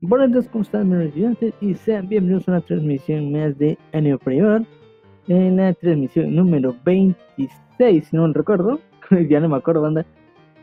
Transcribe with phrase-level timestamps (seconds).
[0.00, 1.54] Buenas ¿cómo están, mis estudiantes?
[1.60, 4.64] Y sean bienvenidos a una transmisión más de Año Prior.
[5.26, 8.78] En la transmisión número 26, si no me recuerdo.
[9.28, 10.06] ya no me acuerdo, banda.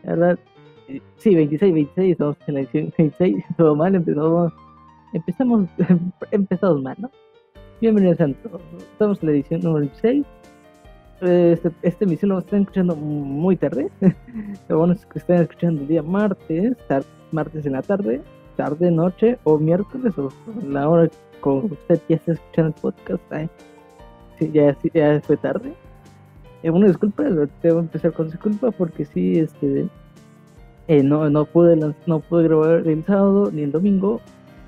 [0.04, 0.40] La verdad,
[0.88, 3.44] eh, sí, 26, 26, estamos en la edición 26.
[3.58, 4.54] Todo mal, empezamos.
[5.12, 5.70] Empezamos,
[6.32, 7.12] empezamos mal, ¿no?
[7.82, 8.62] Bienvenidos a todos.
[8.78, 10.26] Estamos en la edición número 26.
[11.20, 13.92] Este, esta emisión lo están escuchando muy tarde.
[14.70, 16.78] Lo bueno es que están escuchando el día martes,
[17.34, 18.22] martes en la tarde
[18.56, 20.30] tarde, noche o miércoles o
[20.68, 21.10] la hora
[21.42, 23.22] con usted ya está escuchando el podcast.
[24.40, 25.74] sí, ya, ya fue tarde.
[26.64, 27.24] Eh, una disculpa,
[27.62, 29.88] que empezar con disculpa porque sí, este,
[30.88, 31.76] eh, no, no, pude,
[32.08, 34.22] no pude grabar el sábado ni el domingo.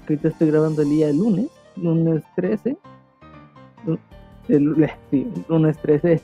[0.04, 2.78] Ahorita estoy grabando el día lunes, lunes 13.
[4.48, 6.22] El, sí, lunes 13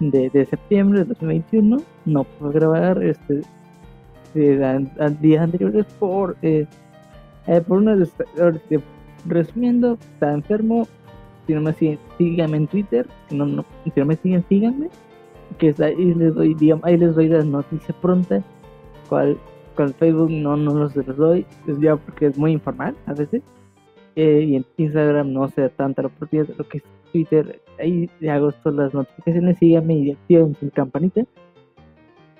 [0.00, 1.76] de, de septiembre de 2021.
[2.06, 3.42] No pude grabar este,
[4.34, 4.86] de,
[5.20, 6.66] días anteriores por eh,
[7.46, 7.96] eh, por una
[9.26, 10.86] resumiendo, está enfermo.
[11.46, 13.06] Si no me siguen, síganme en Twitter.
[13.28, 14.88] Si no, no, si no me siguen, síganme.
[15.58, 18.44] Que ahí les doy, digamos, ahí les doy las noticias prontas.
[19.08, 19.36] Cual,
[19.74, 21.44] con Facebook no, no los doy.
[21.66, 23.42] Es ya porque es muy informal a veces.
[24.14, 27.60] Eh, y en Instagram no sé tanta la de lo que es Twitter.
[27.80, 29.58] Ahí hago todas las notificaciones.
[29.58, 31.24] Síganme y activen su campanita.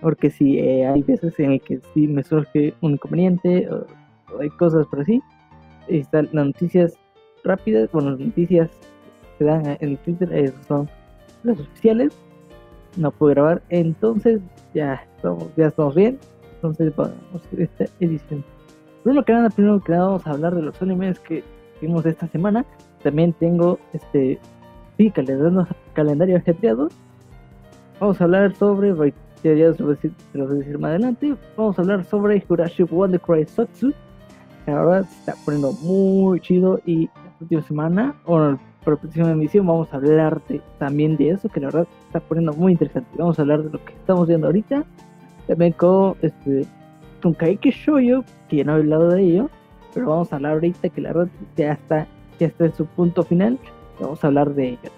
[0.01, 3.69] Porque si eh, hay veces en el que sí me surge un inconveniente
[4.41, 5.23] hay cosas por así.
[5.89, 6.95] Están las noticias
[7.45, 8.71] rápidas, bueno, las noticias
[9.39, 10.89] que dan en Twitter son
[11.43, 12.17] las oficiales.
[12.97, 14.41] No puedo grabar, entonces
[14.75, 16.19] ya estamos, ya estamos bien.
[16.57, 18.45] Entonces vamos a esta edición.
[19.03, 21.43] Primero que nada, primero que nada vamos a hablar de los animes que
[21.81, 22.65] vimos esta semana.
[23.03, 24.39] También tengo este
[24.97, 26.89] sí, calendario, calendario ajetreado.
[27.99, 28.95] Vamos a hablar sobre,
[29.43, 31.35] ya, ya voy a decir más adelante.
[31.57, 33.93] Vamos a hablar sobre Hurashi Wonder Cry Sotsu
[34.67, 39.31] la verdad se está poniendo muy chido y la próxima semana, o en la próxima
[39.31, 40.41] emisión, vamos a hablar
[40.79, 43.09] también de eso, que la verdad se está poniendo muy interesante.
[43.17, 44.85] Vamos a hablar de lo que estamos viendo ahorita,
[45.47, 46.67] también con este
[47.23, 49.51] con Kaike Shoyo, que ya no he hablado de ello,
[49.95, 52.07] pero vamos a hablar ahorita que la verdad ya está,
[52.41, 53.59] ya está en su punto final,
[54.01, 54.91] vamos a hablar de ello.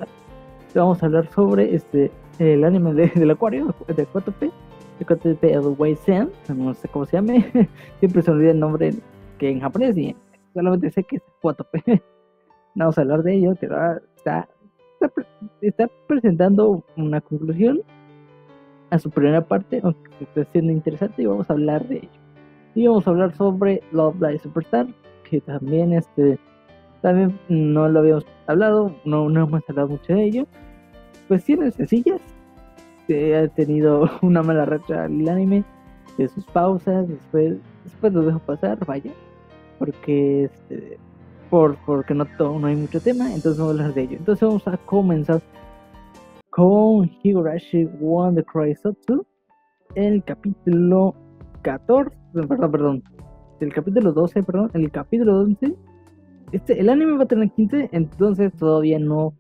[0.75, 4.51] Vamos a hablar sobre este el anime del acuario de 4P,
[4.99, 6.01] de 4P Edelweiss
[6.49, 7.47] no sé cómo se llame,
[8.01, 8.93] siempre se olvida el nombre
[9.45, 10.17] que en japonés y
[10.55, 11.67] solamente sé que es foto
[12.75, 13.77] Vamos a hablar de ello, pero
[14.17, 14.49] está,
[15.61, 17.83] está, presentando una conclusión
[18.91, 22.09] a su primera parte, aunque está siendo interesante y vamos a hablar de ello.
[22.75, 24.87] Y vamos a hablar sobre Love Live Superstar,
[25.29, 26.39] que también este
[27.03, 30.47] también no lo habíamos hablado, no, no hemos hablado mucho de ello.
[31.45, 32.21] Tiene sencillas,
[33.07, 35.65] que ha tenido una mala racha el anime,
[36.17, 39.13] de sus pausas, después, después lo dejo pasar, vaya
[39.85, 40.99] porque este,
[41.51, 44.17] por, porque no, no hay mucho tema, entonces vamos a hablar de ello.
[44.17, 45.43] Entonces vamos a comenzar
[46.51, 49.27] con Higurashi One the Cry Sotsu,
[49.95, 51.15] el capítulo
[51.63, 53.03] 14, perdón, perdón,
[53.61, 55.75] el capítulo 12, perdón, el capítulo 11.
[56.53, 59.35] Este, el anime va a tener 15, entonces todavía no,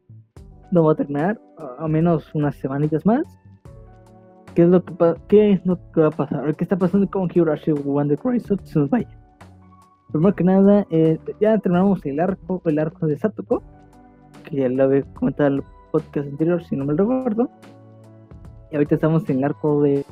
[0.73, 1.41] no va a terminar,
[1.79, 3.23] a menos unas semanitas más.
[4.55, 4.95] ¿Qué es lo que,
[5.27, 6.55] qué es lo que va a pasar?
[6.55, 8.89] ¿Qué está pasando con Higurashi One the Cry Sotsu?
[8.89, 9.24] Vaya.
[10.15, 13.65] Primero que nada, eh, ya terminamos el arco, el arco de Satoko,
[14.45, 17.51] que ya lo había comentado en el podcast anterior, si no me recuerdo.
[18.71, 20.05] Y ahorita estamos en el arco de.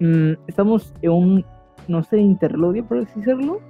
[0.00, 1.44] Mm, estamos en un,
[1.86, 3.60] no sé, interludio, por así decirlo.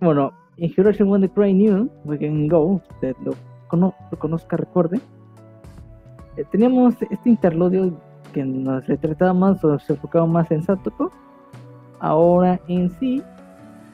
[0.00, 3.34] Bueno, en Hiroshi One the Cry New, We Can Go, usted lo,
[4.16, 4.98] conozca, recuerde.
[6.38, 7.92] Eh, teníamos este interludio
[8.32, 11.12] que nos retrataba más o se enfocaba más en Satoko.
[12.00, 13.22] Ahora en sí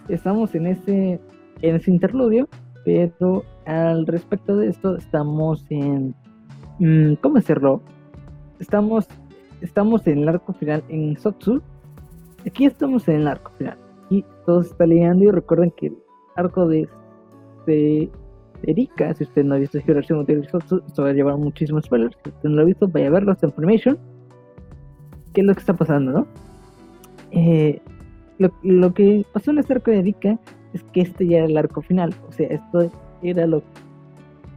[0.09, 1.21] estamos en ese,
[1.63, 2.49] en ese interludio,
[2.85, 6.15] pero al respecto de esto estamos en,
[6.79, 7.83] mm, ¿cómo decirlo?
[8.59, 9.07] Estamos,
[9.61, 11.63] estamos en el arco final en Sotsu.
[12.47, 13.77] Aquí estamos en el arco final.
[14.11, 15.99] Y todo se está liando y recuerden que el
[16.37, 16.89] arco de,
[17.67, 18.11] de,
[18.63, 22.17] Erika, si usted no ha visto Hirashi de Sotsu, esto va a llevar muchísimos spoilers.
[22.25, 23.99] Si usted no lo ha visto, vaya a verlo Information.
[25.33, 26.27] ¿Qué es lo que está pasando, no?
[27.31, 27.81] Eh,
[28.39, 30.39] lo, que pasó en este arco de Erika
[30.73, 32.15] es que este ya era el arco final.
[32.29, 32.91] O sea, esto
[33.23, 33.63] era lo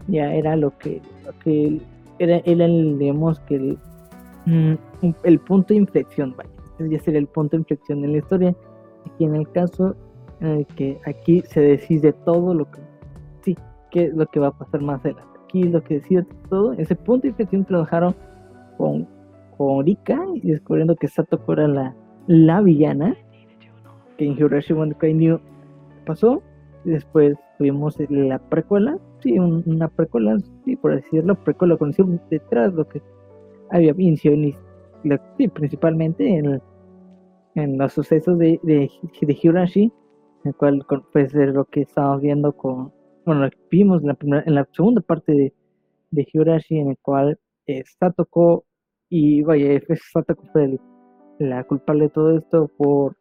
[0.07, 1.01] ya era lo que,
[1.43, 1.81] que
[2.19, 3.77] era, era el, digamos que el,
[4.45, 4.73] mm,
[5.23, 6.49] el punto de inflexión, vaya.
[6.71, 8.55] Este ya sería el punto de inflexión en la historia.
[9.05, 9.95] Aquí en el caso
[10.39, 12.79] en el que aquí se decide todo lo que
[13.43, 13.57] sí,
[13.91, 15.39] qué es lo que va a pasar más adelante.
[15.45, 18.15] Aquí lo que decide todo, ese punto de inflexión trabajaron
[18.77, 19.07] con,
[19.57, 21.95] con Rika y descubriendo que Satoko era la,
[22.27, 23.15] la villana
[24.25, 25.39] en Higurashi One New
[26.05, 26.41] pasó.
[26.83, 33.01] después tuvimos la precuela, sí, una precuela, sí, por decirlo, precuela conocida detrás lo que
[33.69, 33.93] había
[35.37, 36.61] sí, principalmente en,
[37.55, 38.89] en los sucesos de, de,
[39.21, 39.91] de
[40.43, 42.91] el cual pues es lo que estamos viendo con,
[43.25, 45.53] bueno, vimos en la, primera, en la segunda parte de,
[46.11, 48.65] de Hirashi, en el cual eh, Satoko
[49.09, 49.79] y vaya,
[50.11, 50.79] Satoko fue
[51.39, 53.15] la culpable de todo esto por,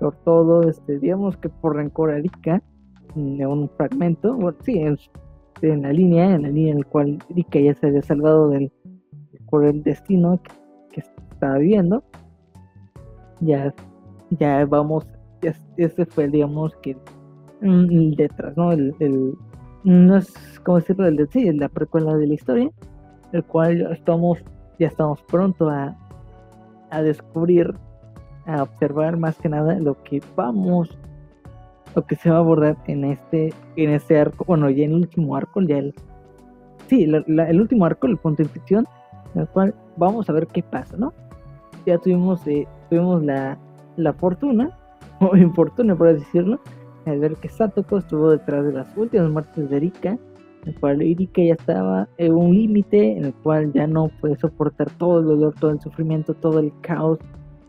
[0.00, 2.62] por todo, este, digamos que por rencor a Rika,
[3.14, 4.78] en un fragmento, sí,
[5.62, 8.70] en, la línea, en la línea en la cual Rika ya se había salvado del,
[9.48, 10.40] por el destino
[10.92, 12.02] que, estaba viviendo,
[13.40, 13.74] ya,
[14.30, 15.06] ya vamos,
[15.42, 16.96] ya, ese fue, digamos, que
[17.60, 18.72] mm, detrás, ¿no?
[18.72, 19.34] El,
[19.84, 22.70] no es como decirlo, el, sí, la precuela de la historia,
[23.32, 24.42] el cual estamos,
[24.78, 25.96] ya estamos pronto a,
[26.90, 27.74] a descubrir,
[28.46, 30.96] a observar más que nada lo que vamos,
[31.94, 34.96] lo que se va a abordar en este, en este arco, bueno, ya en el
[34.98, 35.94] último arco, ya el,
[36.88, 38.86] sí, el último arco, el punto de inflexión,
[39.34, 41.12] en el cual vamos a ver qué pasa, ¿no?
[41.84, 43.58] Ya tuvimos, eh, tuvimos la,
[43.96, 44.70] la fortuna,
[45.20, 46.60] o infortuna por decirlo,
[47.06, 50.18] al ver que Satoko estuvo detrás de las últimas muertes de Erika,
[50.64, 54.90] el cual Erika ya estaba en un límite en el cual ya no puede soportar
[54.90, 57.20] todo el dolor, todo el sufrimiento, todo el caos,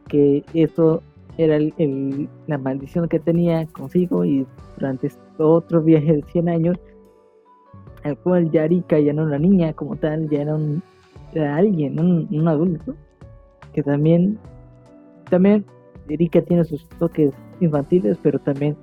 [0.08, 1.02] que eso
[1.38, 4.46] era el, la maldición que tenía consigo y
[4.78, 6.78] durante este otro viaje de 100 años,
[8.04, 10.82] el cual ya Erika ya no era niña como tal, ya era, un,
[11.36, 12.96] alguien, un, adulto,
[13.74, 14.40] que también,
[15.30, 15.66] también
[16.10, 18.76] Erika tiene sus toques infantiles, pero también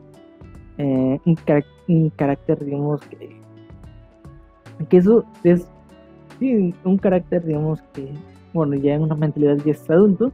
[0.79, 3.43] eh, un, carácter, digamos, que
[4.89, 5.67] que eso es
[6.85, 8.13] un carácter, digamos, que,
[8.53, 10.33] bueno, ya en una mentalidad ya es adulto,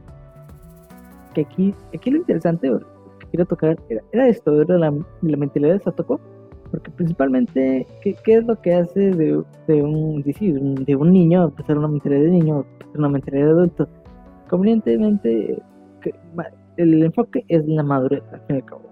[1.33, 2.69] que aquí, aquí lo interesante
[3.19, 3.77] que quiero tocar
[4.11, 6.19] era, esto, era la, mentalidad de Satoko,
[6.69, 11.77] porque principalmente, ¿qué, ¿qué, es lo que hace de, de un, de un niño, ser
[11.77, 13.87] una mentalidad de niño, una mentalidad de adulto?
[14.49, 15.61] Convenientemente,
[16.77, 18.83] el enfoque es la madurez, al fin y al cabo,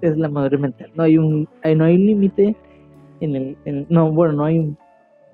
[0.00, 2.56] es la madurez mental, no hay un, no hay límite
[3.20, 4.78] en el, no, bueno, no hay un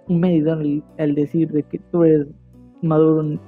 [0.09, 0.63] un medidor
[0.99, 2.27] al, decir de que tú eres
[2.83, 3.39] maduro,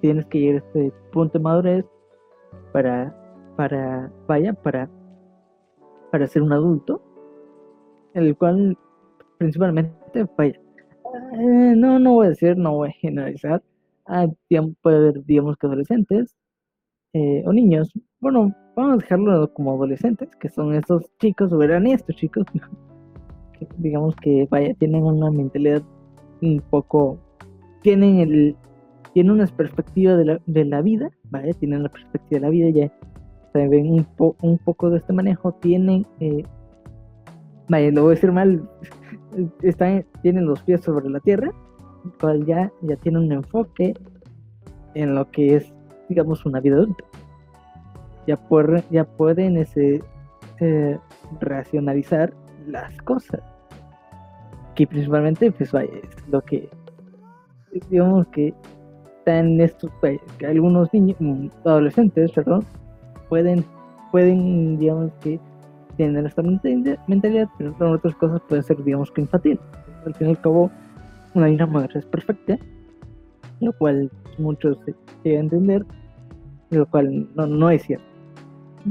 [0.00, 1.84] tienes que llegar a este punto de madurez
[2.72, 3.14] para,
[3.56, 4.88] para, vaya, para,
[6.10, 7.02] para ser un adulto,
[8.14, 8.76] el cual
[9.38, 10.60] principalmente, vaya,
[11.34, 13.62] eh, no, no voy a decir, no voy a generalizar,
[14.82, 16.36] puede haber, digamos que adolescentes
[17.12, 21.86] eh, o niños, bueno, vamos a dejarlo como adolescentes, que son esos chicos, o eran
[21.86, 22.46] estos chicos,
[23.78, 25.82] digamos que vaya, tienen una mentalidad
[26.40, 27.18] un poco,
[27.82, 28.56] tienen el,
[29.12, 31.10] tienen una perspectiva de la, de la vida,
[31.58, 32.92] tienen la perspectiva de la vida, ya
[33.52, 36.44] se ven un, un poco de este manejo, tienen, eh,
[37.68, 38.68] vaya, lo voy a decir mal,
[39.62, 41.50] están, tienen los pies sobre la tierra,
[42.46, 43.94] ya, ya tienen un enfoque
[44.94, 45.72] en lo que es,
[46.08, 47.04] digamos, una vida adulta.
[48.26, 48.38] Ya,
[48.90, 50.02] ya pueden ese,
[50.60, 50.98] eh,
[51.40, 52.32] racionalizar
[52.66, 53.40] las cosas
[54.74, 56.68] que principalmente pues vaya, es lo que
[57.90, 58.54] digamos que
[59.22, 59.90] están estos
[60.38, 62.64] que algunos niños mm, adolescentes perdón
[63.28, 63.64] pueden
[64.10, 65.38] pueden digamos que
[65.96, 69.60] tener esta mentalidad pero otras cosas pueden ser digamos que infantil.
[70.04, 70.70] Al fin y al cabo
[71.34, 72.58] una madre es perfecta
[73.60, 74.76] lo cual muchos
[75.22, 75.86] llegan a entender
[76.70, 78.06] lo cual no, no es cierto.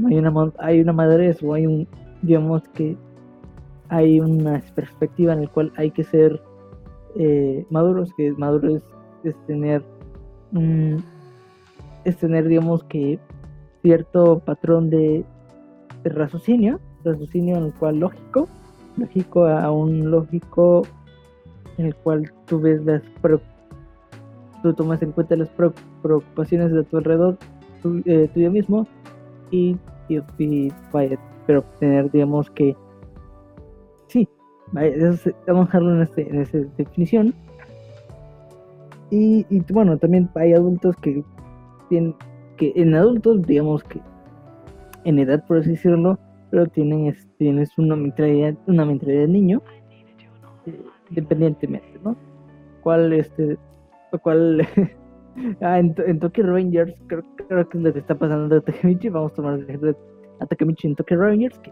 [0.06, 1.86] Hay una hay una madurez o hay un
[2.22, 2.96] digamos que
[3.90, 6.40] hay una perspectiva en la cual hay que ser
[7.16, 8.80] eh, maduros, que maduro
[9.22, 9.84] es, tener,
[12.04, 13.18] es tener, digamos que,
[13.82, 15.24] cierto patrón de,
[16.04, 18.48] raciocinio, raciocinio en el cual lógico,
[18.96, 20.82] lógico a un lógico
[21.78, 23.02] en el cual tú ves las
[24.62, 25.50] tú tomas en cuenta las
[26.02, 27.38] preocupaciones de tu alrededor,
[28.04, 28.86] eh, tuyo mismo,
[29.50, 29.76] y,
[30.08, 32.76] y, vaya, pero tener, digamos que
[34.12, 34.28] Sí,
[34.72, 37.34] vamos a dejarlo en, este, en esta definición.
[39.14, 41.22] Y, bueno, también hay adultos que
[41.90, 42.14] tienen,
[42.56, 44.00] que en adultos, digamos que
[45.04, 46.18] en edad, por así decirlo,
[46.50, 49.62] pero tienen, tienes una mentalidad, una mentalidad de niño,
[50.64, 52.16] eh, independientemente, ¿no?
[52.82, 53.58] ¿Cuál, este,
[54.22, 54.66] cuál,
[55.60, 59.10] ah, en, en, Tokyo Rangers, creo, creo, que es lo que está pasando a Takemichi,
[59.10, 61.70] vamos a tomar el ejemplo de Takemichi en Tokyo Rangers, que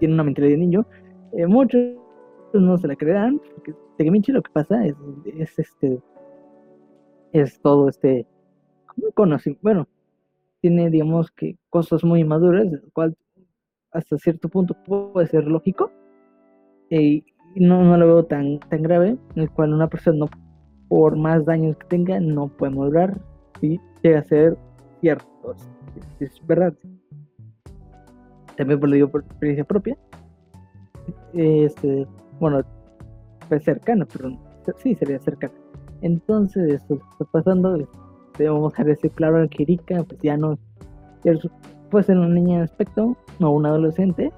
[0.00, 0.86] tiene una mentalidad de niño,
[1.32, 1.80] eh, muchos
[2.52, 5.98] no se la creerán, porque Takemichi lo que pasa es este
[7.32, 8.26] es todo este
[9.14, 9.88] conocimiento, bueno,
[10.60, 13.16] tiene digamos que cosas muy maduras, el cual
[13.92, 15.90] hasta cierto punto puede ser lógico.
[16.90, 20.28] Y no, no lo veo tan, tan grave, en el cual una persona, no,
[20.88, 23.18] por más daños que tenga, no puede modular
[23.60, 24.56] si llega a ser
[25.00, 25.54] cierto.
[26.20, 26.74] Es, verdad.
[28.56, 29.96] También lo digo por experiencia propia.
[31.34, 32.06] Este,
[32.40, 32.62] bueno,
[33.48, 34.36] pues cercano, pero
[34.78, 35.67] sí sería cercano.
[36.02, 37.78] Entonces, esto está pasando.
[38.38, 40.58] Debemos dejar ese claro en que Erika, pues ya no
[41.90, 44.32] puede ser una niña de aspecto o un adolescente,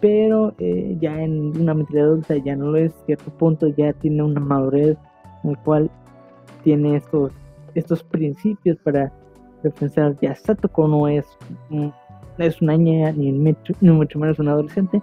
[0.00, 4.22] pero eh, ya en una mentalidad adulta ya no lo es, cierto punto ya tiene
[4.22, 4.96] una madurez
[5.44, 5.90] en el cual
[6.62, 7.32] tiene estos,
[7.74, 9.12] estos principios para
[9.78, 11.26] pensar ya Satoko no es,
[12.38, 15.02] es una niña ni, ni mucho menos un adolescente,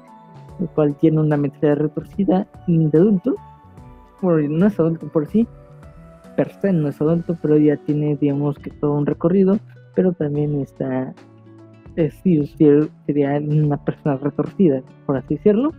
[0.59, 3.35] el cual tiene una mentalidad retorcida de adulto,
[4.21, 5.47] bueno, no es adulto por sí,
[6.35, 9.57] per se no es adulto, pero ya tiene digamos que todo un recorrido,
[9.95, 11.13] pero también está
[11.95, 15.71] es sería una persona retorcida, por así decirlo.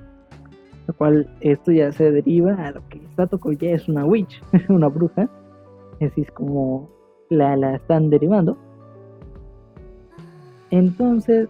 [0.86, 4.88] Lo cual esto ya se deriva a lo que Satoko ya es una witch, una
[4.88, 5.28] bruja.
[6.00, 6.88] Así es como
[7.30, 8.56] la, la están derivando.
[10.70, 11.48] Entonces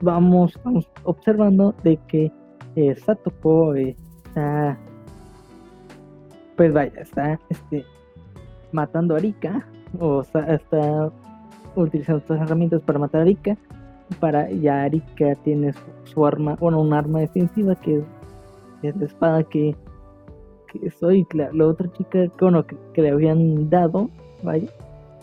[0.00, 2.32] vamos, vamos observando de que
[2.74, 4.78] eh, Satoko está
[6.56, 7.84] pues vaya, está este
[8.74, 9.64] matando a Rika
[10.00, 11.10] o está
[11.76, 13.56] utilizando estas herramientas para matar a Rika.
[14.20, 18.02] Para ya Rika tiene su, arma, bueno, un arma defensiva que
[18.82, 19.74] es la espada que,
[20.68, 24.10] que soy la, otra chica bueno, que, le habían dado,
[24.42, 24.68] vaya,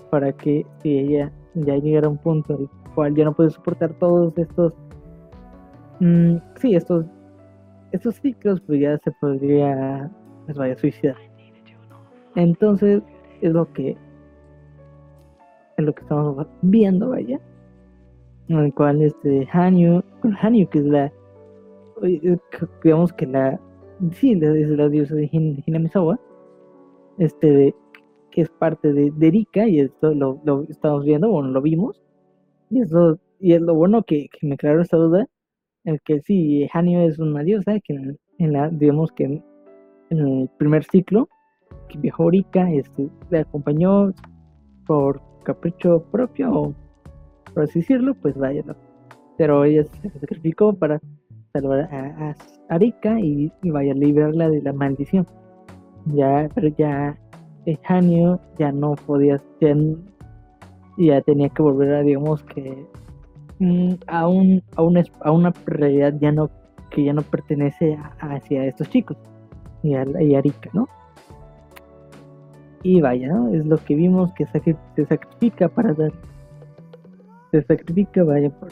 [0.10, 3.51] para que si ella ya llegara a un punto en el cual ya no puede
[3.51, 4.74] soportar todos estos,
[6.00, 7.05] mmm, sí, estos,
[7.91, 10.10] estos ciclos, pues ya se podría,
[10.46, 11.17] pues vaya, suicidar.
[12.36, 13.03] Entonces,
[13.42, 13.98] es lo que
[15.78, 17.40] lo que estamos viendo, vaya.
[18.48, 20.04] En el cual este Hanyu,
[20.42, 21.12] Hanyu que es la,
[22.84, 23.60] digamos que la,
[24.12, 25.30] sí, es la diosa de
[25.66, 26.20] Hinamizawa,
[27.18, 27.76] este,
[28.32, 32.02] que es parte de, de Rika, y esto lo, estamos viendo, bueno, lo vimos,
[32.70, 35.28] y es lo, y es lo bueno que, me aclaró esta duda,
[35.84, 37.94] el que sí, Hanyu es una diosa, que
[38.38, 39.44] en, la, digamos que en,
[40.10, 41.30] el primer ciclo,
[41.92, 44.14] que viajó Rika, este, le acompañó
[44.86, 46.74] por capricho propio, o
[47.54, 48.64] por así decirlo, pues vaya,
[49.38, 51.00] pero ella se sacrificó para
[51.54, 52.36] salvar a,
[52.70, 55.26] Arika y, vaya a librarla de la maldición.
[56.06, 57.18] Ya, pero ya
[57.66, 59.76] eh, Hanio ya no podía, ya,
[60.98, 62.88] ya tenía que volver a, digamos que
[63.60, 66.50] mm, a, un, a, una, a una realidad ya no
[66.90, 69.18] que ya no pertenece hacia estos chicos
[69.82, 70.88] y a, y a Arika, ¿no?
[72.84, 73.32] Y vaya.
[73.52, 76.12] Es lo que vimos que se sacrifica para dar.
[77.52, 78.70] Se sacrifica, vaya, por,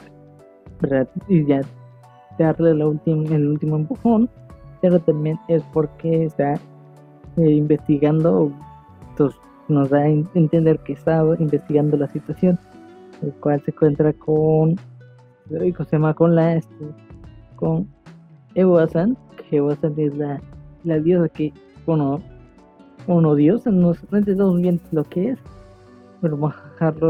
[1.28, 1.62] y ya
[2.38, 4.30] darle la el último empujón.
[4.82, 6.54] Pero también es porque está
[7.38, 8.52] eh, investigando,
[9.10, 12.58] entonces nos da a entender que está investigando la situación,
[13.22, 14.78] el cual se encuentra con,
[15.50, 16.86] se llama con la, este,
[17.56, 17.88] con
[18.56, 19.18] Ewasan,
[19.50, 20.42] que Ewasan es la,
[20.86, 21.54] la diosa que,
[21.86, 22.22] bueno,
[23.16, 25.40] uno Dios, no, no entendemos bien lo que es,
[26.22, 26.56] pero vamos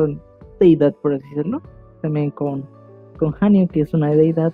[0.01, 0.19] en
[0.59, 1.61] deidad, por así decirlo.
[2.01, 2.63] También con,
[3.17, 4.53] con Hanio, que es una deidad,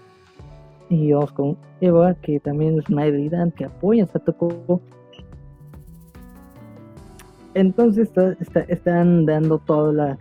[0.90, 4.82] y vamos con Eva, que también es una deidad que apoya a Satoko.
[7.54, 8.10] Entonces
[8.40, 10.18] está, están dando toda la,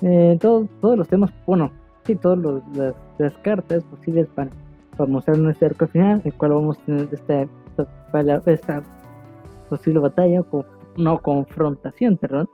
[0.00, 1.70] eh, todos los temas, bueno,
[2.04, 2.62] sí, todas
[3.18, 4.50] las, cartas posibles para,
[4.96, 8.82] para mostrar nuestro arco final, el cual vamos a tener esta, esta, esta
[9.68, 10.44] posible batalla,
[10.96, 12.48] no confrontación, perdón,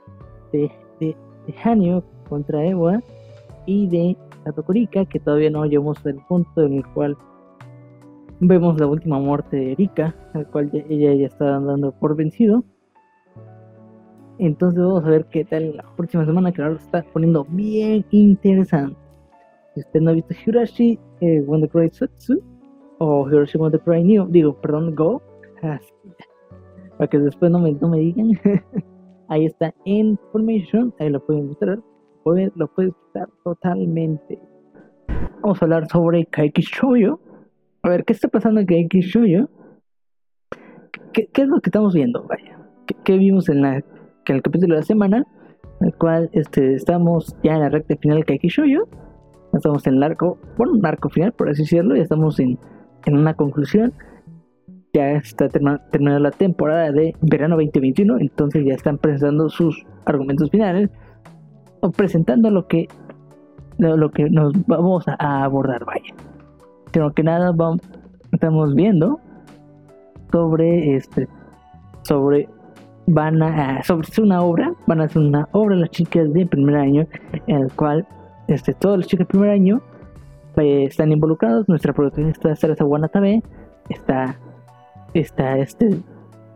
[0.51, 1.15] de, de,
[1.63, 3.01] Hanyo contra Ewa
[3.65, 7.17] y de Satokurika, que todavía no llegamos al punto en el cual
[8.39, 12.63] vemos la última muerte de Erika, al cual ella ya está dando por vencido.
[14.37, 18.97] Entonces vamos a ver qué tal la próxima semana, que ahora está poniendo bien interesante.
[19.73, 22.41] Si usted no ha visto Hirashi eh, the Cry Sutsu
[22.99, 25.21] o Hirashi When the Cry New, digo, perdón, Go,
[26.97, 28.31] para que después no me, no me digan.
[29.27, 31.79] ahí está Information, ahí lo pueden mostrar,
[32.55, 34.39] lo puedes estar totalmente.
[35.41, 37.19] Vamos a hablar sobre Kaiki Shoujo.
[37.83, 39.49] A ver, ¿qué está pasando en Kaiki Shoujo?
[41.13, 42.23] ¿Qué, ¿Qué, es lo que estamos viendo?
[42.23, 42.59] Vaya,
[43.03, 43.85] ¿qué, vimos en, la, en
[44.27, 45.25] el capítulo de la semana?
[45.81, 48.87] En el cual este, estamos ya en la recta final de Kaiki Shoujo.
[49.53, 52.57] Estamos en el arco, bueno, un arco final, por así decirlo, ya estamos en,
[53.05, 53.93] en una conclusión
[54.95, 60.89] ya está terminando la temporada de verano 2021, entonces ya están presentando sus argumentos finales
[61.81, 62.87] o presentando lo que
[63.77, 66.15] lo, que nos vamos a, abordar, vaya.
[66.91, 67.81] Creo que nada vamos,
[68.31, 69.19] estamos viendo
[70.31, 71.27] sobre este
[72.03, 72.47] sobre
[73.05, 77.05] van a sobre una obra van a hacer una obra las chicas de primer año
[77.47, 78.07] en el cual
[78.47, 79.81] este todos los chicos de primer año
[80.55, 83.43] pues, están involucrados nuestra protagonista Sarasa Wanatabe
[83.89, 84.39] está
[85.19, 85.99] está este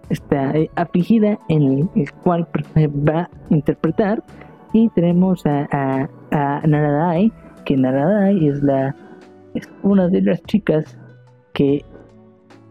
[0.10, 2.48] está eh, afligida en el cual
[2.78, 4.24] va a interpretar
[4.74, 7.32] y tenemos a, a, a Naradai
[7.66, 8.96] que Naradai es la
[9.54, 10.98] es una de las chicas
[11.54, 11.84] que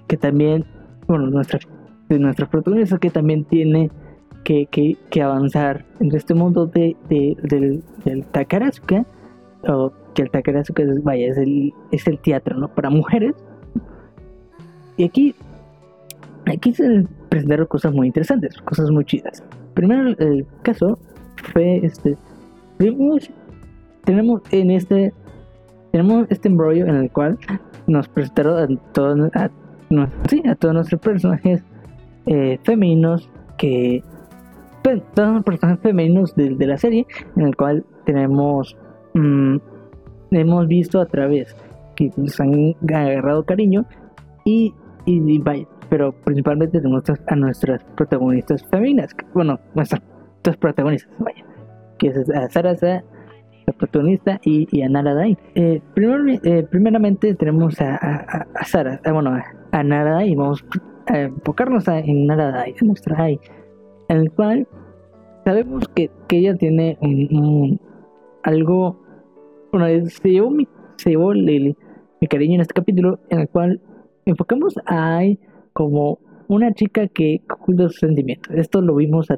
[0.06, 0.64] que también
[1.06, 1.60] bueno nuestra
[2.08, 3.90] de nuestra protagonista que también tiene
[4.44, 9.04] que, que, avanzar en este mundo de, del, del Takarazuka
[9.68, 12.68] o que el Takarazuka es, vaya, es el, es el teatro ¿no?
[12.68, 13.34] para mujeres
[14.96, 15.34] y aquí
[16.46, 19.42] aquí se presentaron cosas muy interesantes cosas muy chidas.
[19.74, 20.98] Primero el caso
[21.52, 22.16] fue este
[24.04, 25.12] tenemos, en este
[25.92, 27.38] tenemos este embrollo en el cual
[27.86, 29.50] nos presentaron a todos a,
[30.28, 31.62] sí, a todos nuestros personajes
[32.26, 34.02] eh, femeninos que
[34.82, 38.76] pues, todos los personajes femeninos de, la serie en el cual tenemos
[39.14, 39.56] mm,
[40.30, 41.54] hemos visto a través
[41.96, 43.84] que nos han agarrado cariño
[44.44, 44.72] y,
[45.04, 45.42] y,
[45.88, 50.02] pero principalmente tenemos a nuestras protagonistas femeninas bueno nuestras
[50.44, 51.44] dos protagonistas vaya
[51.98, 53.04] que es a Sarasa
[53.66, 55.12] la protagonista y, a Nara
[55.54, 60.64] eh, primero, eh, primeramente tenemos a, a, a Sara bueno a, a Nara y vamos
[61.16, 63.40] enfocarnos en nada en nuestra Ai,
[64.08, 64.66] en el cual
[65.44, 67.80] sabemos que, ella tiene un,
[68.42, 69.00] algo,
[69.72, 71.74] bueno, se llevó, mi, se llevó mi
[72.28, 73.80] cariño en este capítulo, en el cual
[74.26, 75.38] enfocamos a Ai
[75.78, 76.18] como
[76.48, 78.52] una chica que oculta sus sentimientos.
[78.52, 79.28] Esto lo vimos,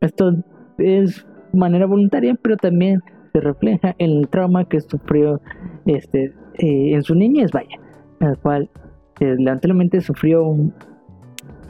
[0.00, 0.32] esto
[0.78, 5.40] es manera voluntaria, pero también se refleja en el trauma que sufrió
[5.86, 7.80] este eh, en su niñez, vaya,
[8.20, 8.70] en el cual
[9.18, 10.72] lamentablemente sufrió un,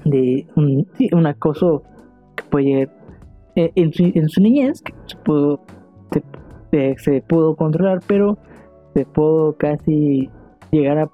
[0.04, 1.84] de un, acoso
[2.36, 2.90] que puede
[3.56, 5.62] eh, en, su, niñez que se pudo,
[6.98, 8.36] se, pudo controlar pero
[8.92, 10.28] se pudo casi
[10.70, 11.10] llegar a,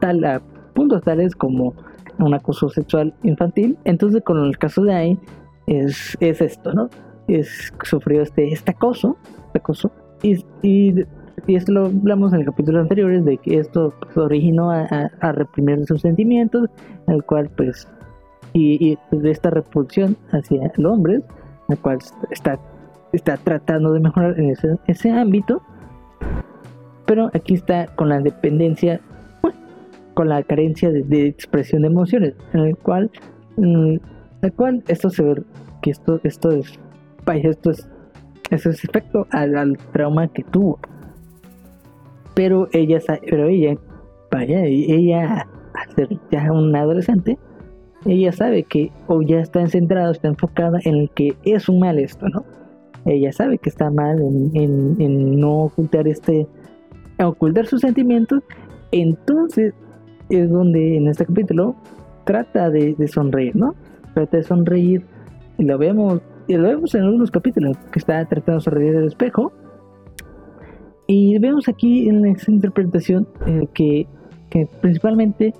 [0.00, 0.42] tal, a
[0.72, 1.74] puntos tales como
[2.18, 3.76] un acoso sexual infantil.
[3.84, 5.18] Entonces con el caso de ahí
[5.66, 6.88] es, es esto no
[7.28, 9.16] es sufrió este este acoso
[9.54, 9.90] acoso.
[10.22, 11.04] Y, y
[11.46, 15.84] y esto lo hablamos en el capítulo anteriores de que esto pues, originó a, reprimir
[15.86, 16.68] sus sentimientos,
[17.08, 17.88] el cual pues
[18.52, 21.22] y, de esta repulsión hacia los hombres,
[21.68, 21.98] el cual
[22.30, 22.58] está,
[23.12, 25.62] está tratando de mejorar en ese, ese ámbito,
[27.06, 29.00] pero aquí está con la dependencia,
[30.14, 33.10] con la carencia de, expresión de emociones, en el cual,
[33.56, 33.96] mm,
[34.42, 35.42] el cual esto se ve
[35.80, 36.78] que esto, esto es,
[37.26, 37.88] esto es,
[38.50, 40.78] esto es efecto al, trauma que tuvo
[42.34, 42.98] pero ella,
[43.28, 43.76] pero ella,
[44.30, 47.38] vaya, ella, al ser ya una adolescente,
[48.06, 51.98] ella sabe que o ya está centrada, está enfocada en el que es un mal
[51.98, 52.44] esto, ¿no?
[53.04, 54.18] Ella sabe que está mal
[54.54, 56.46] en, no ocultar este,
[57.22, 58.42] ocultar sus sentimientos,
[58.92, 59.74] entonces
[60.36, 61.76] es donde en este capítulo
[62.24, 63.74] trata de, sonreír, ¿no?
[64.14, 65.04] Trata de sonreír
[65.58, 69.06] y lo vemos, y lo vemos en algunos capítulos que está tratando de sonreír del
[69.06, 69.52] espejo
[71.06, 74.06] y vemos aquí en esta interpretación eh, que,
[74.80, 75.54] principalmente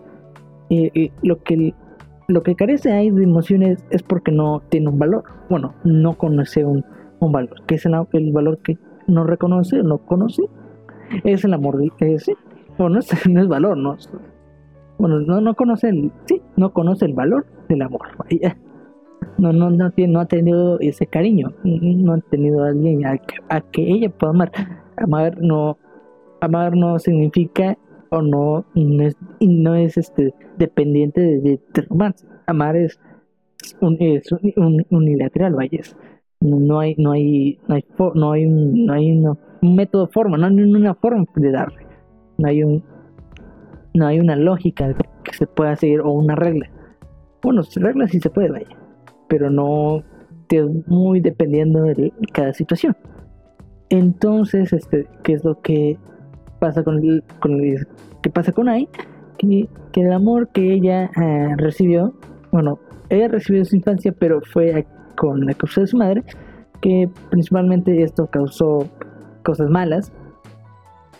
[0.71, 1.75] eh, eh, lo que
[2.29, 5.25] lo que carece ahí de emociones es porque no tiene un valor.
[5.51, 6.85] Bueno, no conoce un,
[7.21, 7.63] valor.
[7.67, 10.43] que es el, valor que no reconoce, no conoce?
[11.25, 11.79] Es el amor.
[12.19, 12.33] sí.
[12.79, 13.97] Bueno, no es, no es valor, ¿no?
[14.99, 18.03] Bueno, no, no conoce el, sí, no conoce el valor del amor.
[19.39, 23.61] No, no, no, no ha tenido ese cariño, no ha tenido a alguien a, a
[23.61, 24.53] que ella pueda amar.
[24.97, 25.79] Amar no
[26.41, 27.79] amar no significa
[28.11, 32.27] o no no es, no es este dependiente de, de, romance.
[32.47, 33.01] Amar es
[33.81, 33.97] un,
[34.91, 35.81] unilateral vaya
[36.41, 40.55] no hay no hay no hay no hay, no hay un método forma no hay
[40.55, 41.87] una forma de darle.
[42.39, 42.83] No hay un
[43.95, 46.71] no hay una lógica que se pueda seguir o una regla
[47.43, 48.77] bueno reglas sí se puede vaya
[49.29, 50.03] pero no
[50.49, 52.95] es muy dependiendo de cada situación
[53.93, 55.99] entonces, este, ¿qué es lo que
[56.61, 57.61] pasa con, el, con
[58.23, 58.89] ¿qué pasa con Ai?
[59.37, 62.15] Que, el amor que ella eh, recibió,
[62.51, 62.79] bueno,
[63.11, 66.25] ella recibió su infancia, pero fue con la causa de su madre,
[66.81, 68.89] que principalmente esto causó
[69.45, 70.11] cosas malas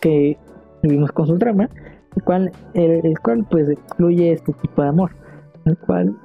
[0.01, 0.39] que
[0.83, 1.69] vivimos con su trauma,
[2.17, 5.13] el cual, el, cual pues excluye este tipo de amor,
[5.65, 6.17] el cual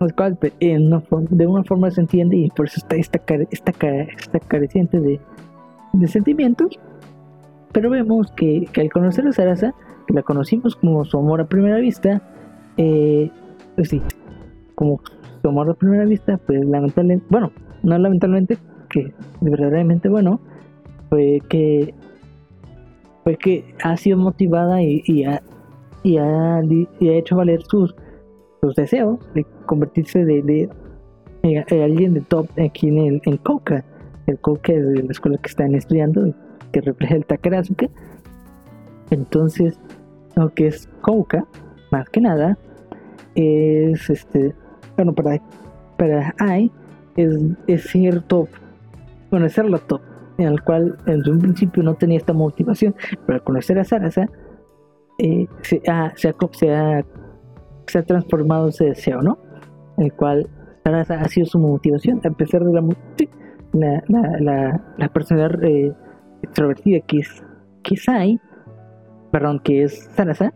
[0.00, 3.20] el cual pues, de una forma se entiende y por eso está, está,
[3.50, 5.20] está, está careciente de,
[5.92, 6.78] de sentimientos.
[7.72, 9.74] Pero vemos que, que al conocer a Sarasa,
[10.06, 12.22] que la conocimos como su amor a primera vista,
[12.78, 13.30] eh,
[13.76, 14.02] pues sí,
[14.74, 15.00] como
[15.42, 20.40] su amor a primera vista, pues lamentablemente, bueno, no lamentablemente, que verdaderamente bueno,
[21.10, 21.94] fue que
[23.24, 25.42] fue que ha sido motivada y, y, ha,
[26.02, 27.94] y, ha, y ha hecho valer sus,
[28.60, 30.42] sus deseos de convertirse de,
[31.42, 33.84] de, alguien de top aquí en, en Coca.
[34.26, 36.34] El Coca es de la escuela que están estudiando,
[36.72, 37.88] que refleja el Takarazuka.
[39.10, 39.78] Entonces,
[40.36, 41.46] lo que es Coca,
[41.90, 42.56] más que nada,
[43.34, 44.54] es este,
[44.96, 45.40] bueno, para,
[45.96, 46.70] para Ai,
[47.16, 48.48] es, es ser top,
[49.30, 50.00] bueno, es ser la top,
[50.40, 52.94] en el cual en un principio no tenía esta motivación,
[53.26, 54.28] pero al conocer a Sarasa,
[55.18, 57.04] eh, se, ha, se, ha,
[57.86, 59.38] se, ha, transformado ese deseo, ¿no?
[59.98, 60.48] El cual
[60.82, 62.82] Sarasa ha sido su motivación, a pesar de la,
[63.72, 65.92] la, la, la, la personalidad eh,
[66.42, 67.44] extrovertida que es,
[67.82, 70.54] que es Sarasa,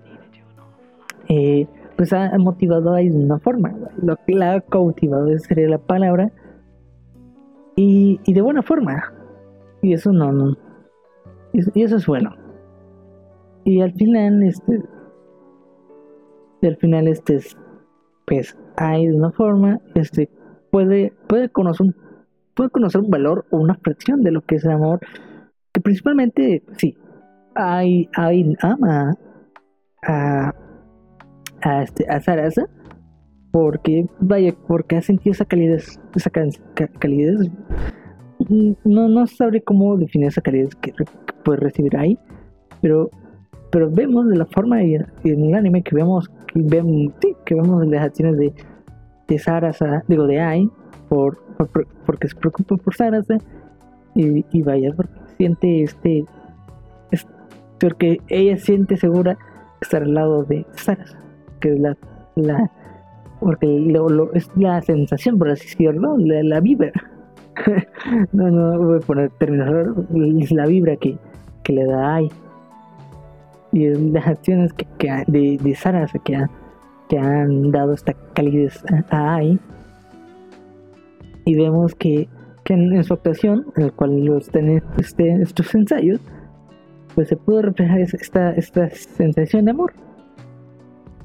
[1.29, 1.67] eh,
[1.97, 3.73] pues ha motivado ahí de una forma.
[4.03, 6.33] Lo que la ha cautivado sería la palabra.
[7.77, 9.13] Y, y de buena forma.
[9.85, 10.57] Y eso no, no.
[11.53, 12.35] Y, eso es bueno.
[13.65, 14.83] Y al final, este.
[16.63, 17.55] Y al final, este es.
[18.27, 19.81] Pues hay de una forma.
[19.95, 20.31] Este.
[20.71, 21.97] Puede, puede conocer un.
[22.55, 25.01] Puede conocer un valor o una fracción de lo que es el amor.
[25.71, 26.97] Que principalmente, sí.
[27.55, 29.13] Hay, hay ama
[30.03, 30.55] a
[31.61, 32.67] a, este, a Sarasa
[33.53, 37.51] porque vaya porque ha sentido esa calidez esa calidez
[38.85, 40.93] no no sabré cómo definir esa calidez que,
[41.45, 42.19] puede recibir ahí
[42.81, 43.11] pero
[43.71, 47.13] pero vemos de la forma y, en el anime que vemos que vemos
[47.45, 48.55] que vemos las acciones de
[49.29, 50.71] de Sarasa digo de Ai
[51.09, 51.39] por,
[52.07, 53.39] porque se preocupa por Sarasa
[54.15, 56.25] y, vaya porque siente este
[57.11, 57.27] es,
[57.81, 59.37] porque ella siente segura
[59.81, 61.19] estar al lado de Sarasa
[61.61, 61.97] que es la,
[62.37, 62.71] la
[63.41, 66.93] porque lo, es la sensación, por así decirlo, la, la vibra.
[68.33, 69.97] no, no voy a poner términos,
[70.41, 71.19] es la vibra que,
[71.63, 72.31] que le da ahí.
[73.73, 76.47] Y las acciones que, que de, de Sara que,
[77.09, 79.59] que han dado esta calidez a AI.
[81.45, 82.29] Y vemos que,
[82.65, 86.21] que en, su actuación, en el cual los tiene este, estos ensayos,
[87.15, 89.93] pues se pudo reflejar esta, esta sensación de amor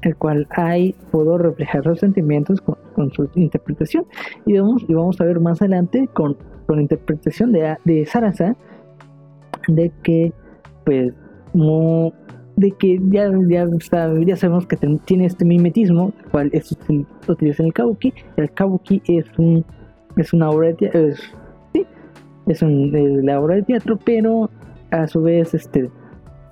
[0.02, 2.76] el cual hay puedo reflejar los sentimientos con,
[3.12, 4.04] su interpretación
[4.46, 8.56] y vamos y vamos a ver más adelante con, con la interpretación de, de Sarasa
[9.68, 10.32] de que
[10.84, 11.14] pues
[11.54, 12.12] no
[12.56, 13.66] de que ya, ya,
[14.26, 14.76] ya sabemos que
[15.06, 16.76] tiene este mimetismo, cual es,
[17.26, 18.12] utiliza en el kabuki.
[18.36, 19.64] El kabuki es un
[20.16, 21.00] es una obra de teatro,
[22.46, 24.50] es, un, es la obra de teatro, pero
[24.90, 25.90] a su vez este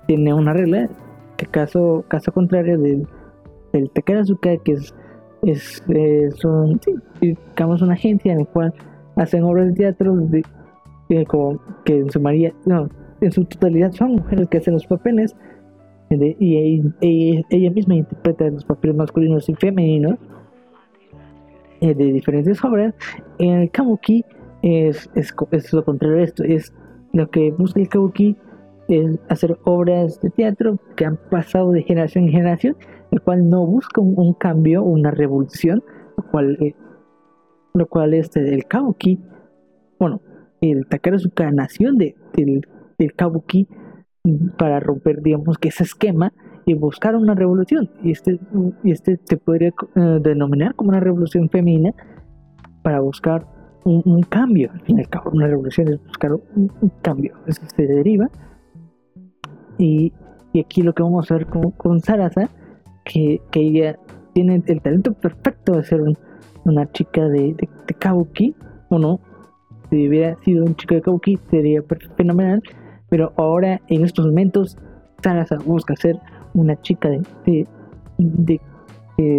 [0.07, 0.89] tiene una regla
[1.51, 3.07] caso caso contrario del
[3.73, 4.95] el Takarazuka, que es,
[5.43, 5.81] es,
[6.43, 6.79] un,
[7.21, 8.73] digamos una agencia en la cual
[9.15, 10.43] hacen obras de teatro de,
[11.25, 12.89] como, que en su mayoría, no,
[13.21, 15.35] en su totalidad son mujeres que hacen los papeles
[16.09, 20.17] y, ella misma interpreta los papeles masculinos y femeninos
[21.81, 22.95] eh, de diferentes obras.
[23.37, 24.25] En el Kabuki
[24.61, 26.73] es, es, es lo contrario de esto, es
[27.13, 28.35] lo que busca el Kabuki
[28.89, 32.75] es hacer obras de teatro que han pasado de generación en generación
[33.11, 35.83] el cual no busca un, cambio, una revolución,
[36.17, 36.75] lo cual, eh,
[37.73, 39.19] lo cual este, el Kabuki,
[39.99, 40.21] bueno,
[40.61, 43.67] el Takarazuka nació de, del, del Kabuki
[44.57, 46.33] para romper, digamos, que ese esquema
[46.65, 47.89] y buscar una revolución.
[48.03, 48.39] Y este,
[48.83, 51.93] y este se podría eh, denominar como una revolución femenina
[52.83, 53.47] para buscar
[53.85, 54.71] un, cambio.
[54.71, 56.71] Al fin cabo, una revolución es buscar un,
[57.01, 57.35] cambio.
[57.47, 58.29] Eso se deriva.
[59.79, 60.13] Y,
[60.59, 62.49] aquí lo que vamos a ver con, con Sarasa
[63.05, 63.97] que, ella
[64.33, 66.01] tiene el talento perfecto de ser
[66.65, 68.55] una chica de, de, Kabuki,
[68.89, 69.19] o no,
[69.89, 71.81] si hubiera sido un chico de Kabuki sería
[72.15, 72.61] fenomenal,
[73.09, 74.77] pero ahora en estos momentos
[75.23, 76.19] Sarasa busca ser
[76.53, 77.67] una chica de,
[78.17, 78.61] de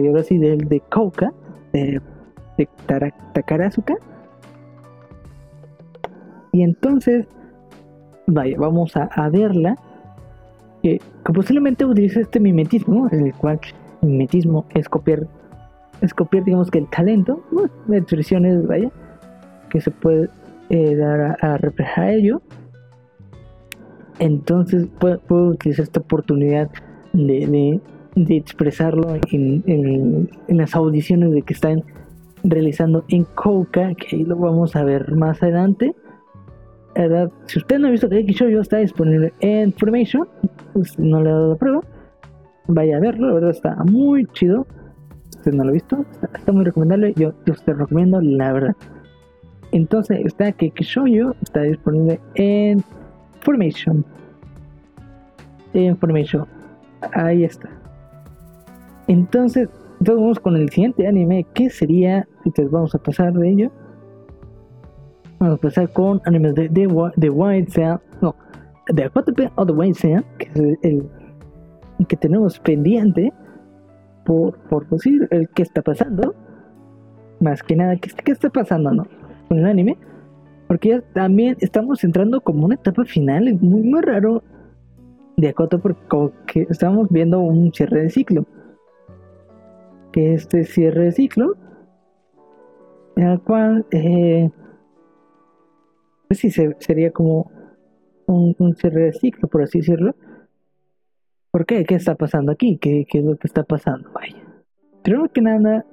[0.08, 1.32] ahora sí, de, de Kauka,
[1.72, 2.00] de,
[2.58, 2.68] de
[3.32, 3.94] Takarazuka.
[6.52, 7.26] Y entonces,
[8.26, 9.76] vaya, vamos a, a verla
[10.82, 13.60] que, posiblemente utiliza este mimetismo, el cual
[14.02, 15.26] mimetismo es copiar,
[16.00, 17.42] es copiar, digamos que el talento,
[17.86, 18.90] de expresiones, vaya,
[19.68, 20.28] que se puede
[20.70, 22.42] eh, dar a, reflejar ello.
[24.18, 26.70] Entonces puedo, utilizar esta oportunidad
[27.12, 27.80] de,
[28.14, 31.84] de, expresarlo en, en, en, las audiciones de que están
[32.44, 35.94] realizando en Coca, que ahí lo vamos a ver más adelante.
[36.94, 40.28] Verdad, si usted no ha visto Kaiki Shoujo, está disponible en Formation.
[40.72, 41.80] Pues no le ha dado la prueba.
[42.66, 44.66] Vaya a verlo, la verdad está muy chido.
[45.36, 47.14] Usted no lo ha visto, está, muy recomendable.
[47.16, 48.76] Yo, yo te recomiendo, la verdad.
[49.72, 52.82] Entonces, está Kaiki Shoujo, está disponible en
[53.40, 54.04] Formation.
[55.72, 56.46] En Formation.
[57.12, 57.70] Ahí está.
[59.06, 59.68] Entonces,
[60.00, 63.70] entonces vamos con el siguiente anime, que sería, entonces vamos a pasar de ello.
[65.40, 68.36] Vamos a pasar con animes de, de, de White Sand, no,
[68.88, 71.08] de Aquatope o de White Sand, que es el,
[72.06, 73.32] que tenemos pendiente
[74.26, 76.34] por, por decir el que está pasando.
[77.40, 79.06] Más que nada, ¿qué, qué está pasando no?
[79.48, 79.96] con el anime?
[80.68, 84.42] Porque ya también estamos entrando como una etapa final, es muy, muy raro
[85.38, 88.44] de Akoto porque estamos viendo un cierre de ciclo.
[90.12, 91.56] Que este cierre de ciclo,
[93.16, 94.50] en el cual, eh,
[96.30, 97.50] pues sí, sería como
[98.26, 100.14] un, cierre de ciclo, por así decirlo.
[101.50, 101.84] ¿Por qué?
[101.84, 102.78] ¿Qué está pasando aquí?
[102.78, 104.12] ¿Qué, es lo que está pasando?
[104.12, 104.36] Vaya.
[105.02, 105.84] Primero que nada,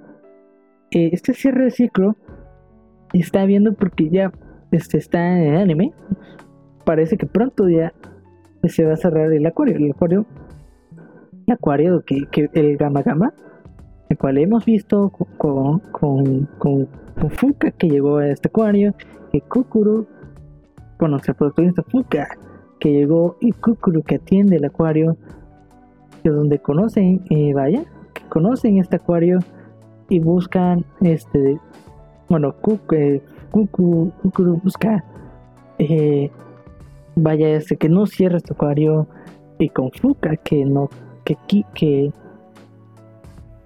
[0.92, 2.18] eh, este cierre de ciclo
[3.14, 4.32] está viendo porque ya
[4.70, 5.92] este, está en el anime.
[6.86, 7.92] Parece que pronto ya
[8.64, 9.78] se va a cerrar el acuario.
[9.78, 10.28] El acuario,
[11.48, 13.34] el acuario que, que el Gama Gama,
[14.08, 16.88] el cual hemos visto con, con, con,
[17.32, 18.94] Fuka que llegó a este acuario,
[19.32, 20.08] que Kukuru,
[21.00, 22.28] bueno, el protagonista Fuka
[22.80, 25.18] que llegó y Kukuru que atiende el acuario,
[26.24, 27.84] que donde conocen, eh, vaya,
[28.14, 29.40] que conocen este acuario
[30.10, 31.60] y buscan este,
[32.30, 32.56] bueno,
[32.92, 35.04] eh, Kukuru busca
[35.80, 36.32] eh,
[37.16, 39.08] vaya este que no cierre este acuario
[39.60, 40.90] y con Fuka que no
[41.24, 41.38] que
[41.74, 42.12] que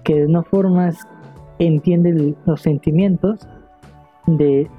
[0.04, 1.08] que de no formas
[1.60, 3.48] entiende los sentimientos
[4.26, 4.70] de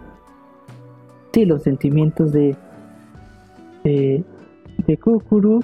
[1.33, 2.57] sí los sentimientos de
[3.85, 4.25] de,
[4.87, 5.61] de Kukuru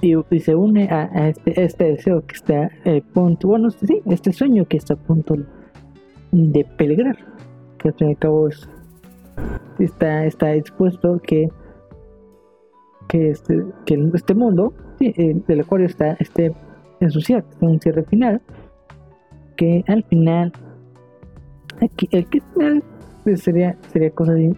[0.00, 4.32] y, se une a, este, este, deseo que está a eh, punto bueno sí este
[4.32, 5.36] sueño que está a punto
[6.32, 7.16] de peligrar
[7.78, 8.48] que al fin y al cabo
[9.78, 11.48] está, está dispuesto que
[13.08, 16.54] que este, que este mundo el, del acuario está este,
[17.00, 18.40] en su cierre, un cierre final,
[19.56, 20.52] que al final,
[21.80, 22.82] aquí, el final
[23.24, 24.54] pues, sería, sería cosa de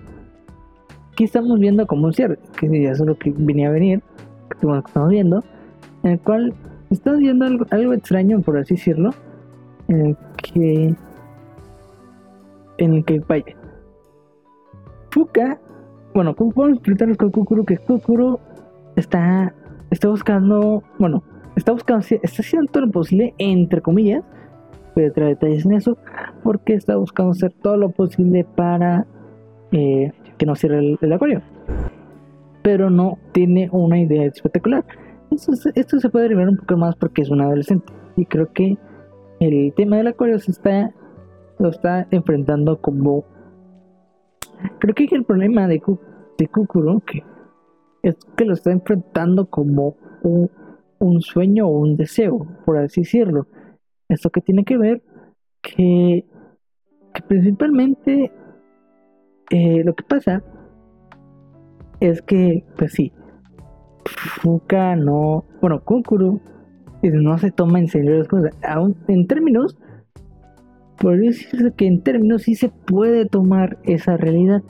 [1.21, 4.03] que estamos viendo como un cierre, que ya es lo que venía a venir,
[4.49, 5.45] que estamos viendo,
[6.03, 6.55] en el cual
[6.89, 9.11] estamos viendo algo, algo extraño, por así decirlo,
[9.89, 10.95] en el que,
[12.79, 13.55] en el que vaya,
[15.11, 15.61] Fuka
[16.15, 17.67] bueno, ¿cómo podemos explicarles con Kukuru?
[17.67, 18.41] Que Kukuru
[18.97, 19.55] está,
[19.91, 21.23] está buscando, bueno,
[21.55, 24.25] está buscando, está haciendo todo lo posible, entre comillas,
[24.97, 25.99] a entrar detalles en eso,
[26.43, 29.07] porque está buscando hacer todo lo posible para
[29.73, 31.43] eh, que no cierre el, acuario.
[32.63, 34.87] Pero no tiene una idea espectacular.
[35.31, 37.93] Esto, se puede derivar un poco más porque es un adolescente.
[38.17, 38.79] Y creo que
[39.39, 40.95] el tema del acuario se está,
[41.59, 43.25] lo está enfrentando como
[44.79, 45.83] Creo que el problema de,
[46.39, 46.51] de
[47.07, 47.25] que
[48.03, 53.47] es que lo está enfrentando como un, sueño o un deseo, por así decirlo.
[54.09, 55.03] Esto que tiene que ver
[55.63, 56.25] que
[57.29, 58.33] principalmente
[59.51, 60.43] eh, lo que pasa
[62.01, 63.13] es que, pues sí,
[64.07, 66.41] Fuka no, bueno, Kukuru
[67.03, 68.57] no se toma en serio las cosas.
[68.63, 69.77] Aún en términos
[70.99, 74.63] podría decirse que en términos sí se puede tomar esa realidad.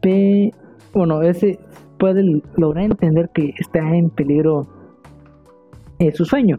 [0.00, 0.56] Pero,
[0.94, 1.58] bueno, ese
[1.98, 4.66] puede lograr entender que está en peligro
[5.98, 6.58] eh, su sueño.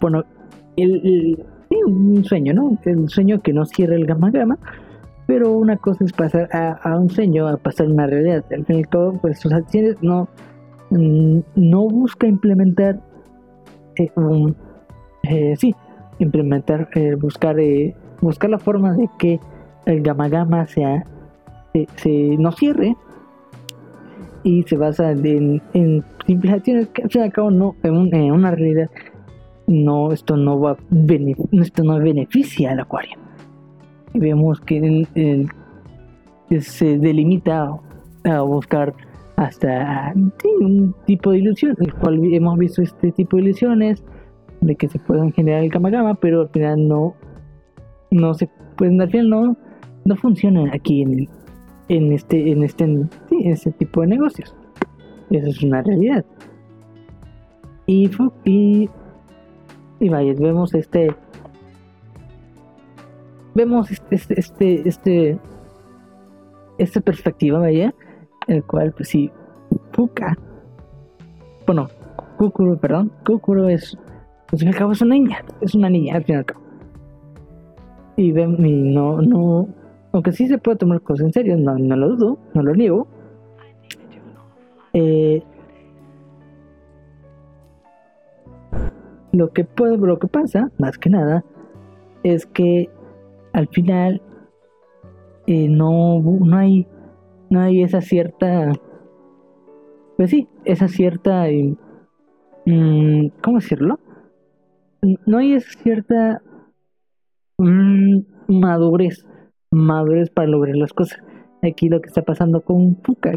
[0.00, 0.24] Bueno,
[0.76, 1.44] el,
[1.86, 2.78] un sueño, ¿no?
[2.84, 4.58] El sueño que no cierra el gamma gamma,
[5.28, 8.44] pero una cosa es pasar a, un sueño, a pasar a una realidad.
[8.50, 10.26] Al fin y al cabo, pues sus acciones no,
[10.88, 12.98] mm, no busca implementar
[13.96, 14.10] eh,
[15.24, 15.74] eh, sí,
[16.18, 19.38] implementar, eh, buscar, eh, buscar la forma de que
[19.84, 21.04] el gamma sea,
[21.96, 22.96] se, no cierre
[24.44, 28.32] y se basa en, en simples acciones que al fin y al cabo no, en,
[28.32, 28.90] una realidad
[29.66, 30.78] no, esto no va
[31.52, 33.27] esto no beneficia al acuario.
[34.18, 35.06] Vemos que
[36.60, 37.70] se delimita
[38.24, 38.94] a buscar
[39.36, 40.12] hasta
[40.60, 44.02] un tipo de ilusión, el cual hemos visto este tipo de ilusiones
[44.60, 47.14] de que se puedan generar el Kamagama, pero al final no,
[48.10, 49.56] no se, pues al final no,
[50.04, 51.28] no funciona aquí en,
[51.88, 54.54] en este, en este, en este tipo de negocios.
[55.30, 56.24] Eso es una realidad.
[57.86, 58.10] Y,
[58.44, 58.90] y,
[60.00, 61.14] y vaya, vemos este,
[63.58, 65.38] vemos este, este, este,
[66.78, 67.92] esta perspectiva, vaya,
[68.46, 69.32] en el cual, pues sí,
[69.90, 70.38] Fuka,
[71.66, 71.88] bueno,
[72.38, 73.98] Kukuru, perdón, Kukuru es,
[74.46, 76.60] pues al cabo es una niña, es una niña al fin y al cabo.
[78.16, 79.68] Y, y no, no,
[80.12, 83.08] aunque sí se puede tomar cosas en serio, no, no lo dudo, no lo niego.
[84.92, 85.42] Eh,
[89.32, 91.44] lo que puede, lo que pasa, más que nada,
[92.22, 92.88] es que
[93.58, 94.22] al final
[95.46, 96.86] eh, no, no hay
[97.50, 98.72] no hay esa cierta
[100.16, 101.46] pues sí esa cierta
[102.66, 103.98] mm, cómo decirlo
[105.26, 106.42] no hay esa cierta
[107.58, 109.26] mm, madurez
[109.70, 111.20] madurez para lograr las cosas.
[111.62, 113.32] Aquí lo que está pasando con Fuka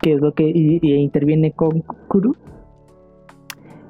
[0.00, 2.36] que, es lo que interviene con Kuru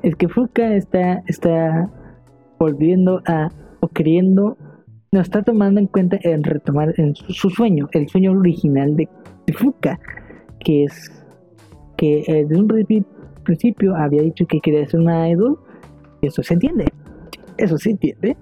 [0.03, 1.91] es que Fuka está está
[2.59, 3.49] volviendo a
[3.81, 4.57] o queriendo
[5.13, 9.09] no está tomando en cuenta en retomar en su, sueño, el sueño original de,
[9.53, 9.99] Fuka,
[10.61, 11.11] que es
[11.97, 13.05] que eh, desde un
[13.43, 15.59] principio había dicho que quería ser una idol,
[16.23, 16.85] eso se entiende,
[17.57, 18.37] eso se entiende,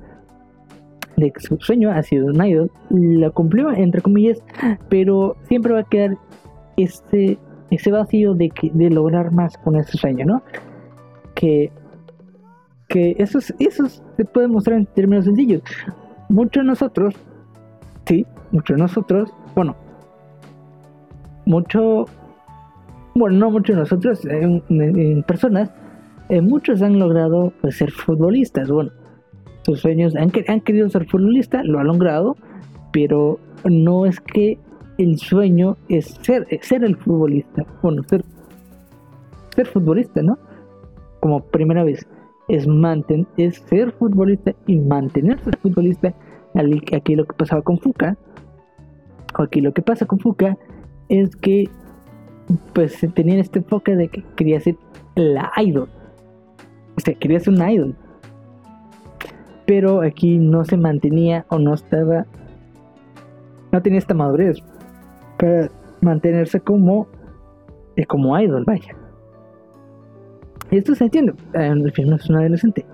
[1.17, 4.43] de que su sueño ha sido una idol, lo cumplió entre comillas,
[4.91, 6.19] pero siempre va a quedar
[6.77, 7.39] este
[7.71, 10.43] ese vacío de que de lograr más con ese sueño, ¿no?
[11.35, 11.73] Que
[12.89, 15.63] que eso, eso se puede mostrar en términos sencillos.
[16.29, 17.15] Muchos de nosotros,
[18.07, 19.75] sí, muchos de nosotros, bueno,
[21.47, 22.05] mucho,
[23.15, 25.71] bueno, no muchos de nosotros, en, personas,
[26.29, 28.71] eh, muchos han logrado pues, ser futbolistas.
[28.71, 28.91] Bueno,
[29.63, 32.37] sus sueños han, han querido ser futbolistas, lo han logrado,
[32.93, 34.59] pero no es que
[34.99, 38.23] el sueño es ser, ser el futbolista, bueno, ser,
[39.55, 40.39] ser futbolista, ¿no?
[41.21, 42.07] Como primera vez
[42.49, 46.15] es, mantener, es ser futbolista y mantenerse futbolista.
[46.95, 48.17] Aquí lo que pasaba con Fuka,
[49.39, 50.57] o aquí lo que pasa con Fuka,
[51.09, 51.69] es que
[52.73, 54.77] pues tenían este enfoque de que quería ser
[55.15, 55.89] la idol.
[56.97, 57.95] O sea, quería ser una idol.
[59.67, 62.27] Pero aquí no se mantenía o no estaba.
[63.71, 64.59] No tenía esta madurez
[65.39, 67.07] para mantenerse como,
[67.97, 68.98] eh, como idol, vaya.
[70.71, 71.35] Esto se entiende.
[71.55, 72.85] Al final no es una adolescente.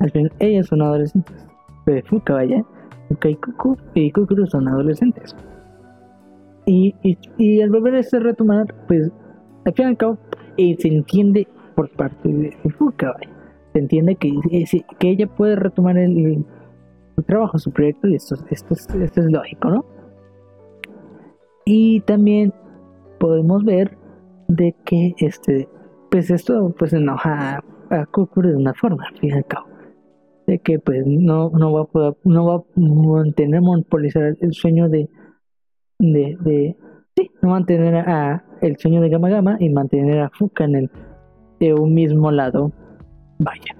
[0.00, 1.46] Al final ellas son adolescentes.
[1.84, 2.64] Pero Fuka, vaya.
[3.08, 5.36] Fuka y Kuku y Kukuru son adolescentes.
[6.66, 6.94] Y,
[7.38, 9.10] y, al volver a retomar, pues
[9.64, 10.18] al fin y al cabo
[10.58, 13.30] eh, se entiende por parte de, Fuka, vaya.
[13.72, 14.64] Se entiende que, eh,
[14.98, 16.44] que ella puede retomar el,
[17.16, 19.84] su trabajo, su proyecto, y esto, esto, esto es lógico, ¿no?
[21.64, 22.52] Y también
[23.18, 23.96] podemos ver
[24.48, 25.68] de que este
[26.10, 29.66] pues esto pues enoja a Kukuru de una forma, al.
[30.46, 34.88] De que pues no, no va a poder, no va a mantener monopolizar el sueño
[34.88, 35.08] de,
[35.98, 36.76] de,
[37.16, 40.90] sí, no mantener a el sueño de Gama Gama y mantener a Fuka en el
[41.60, 42.72] de un mismo lado.
[43.38, 43.76] Vaya.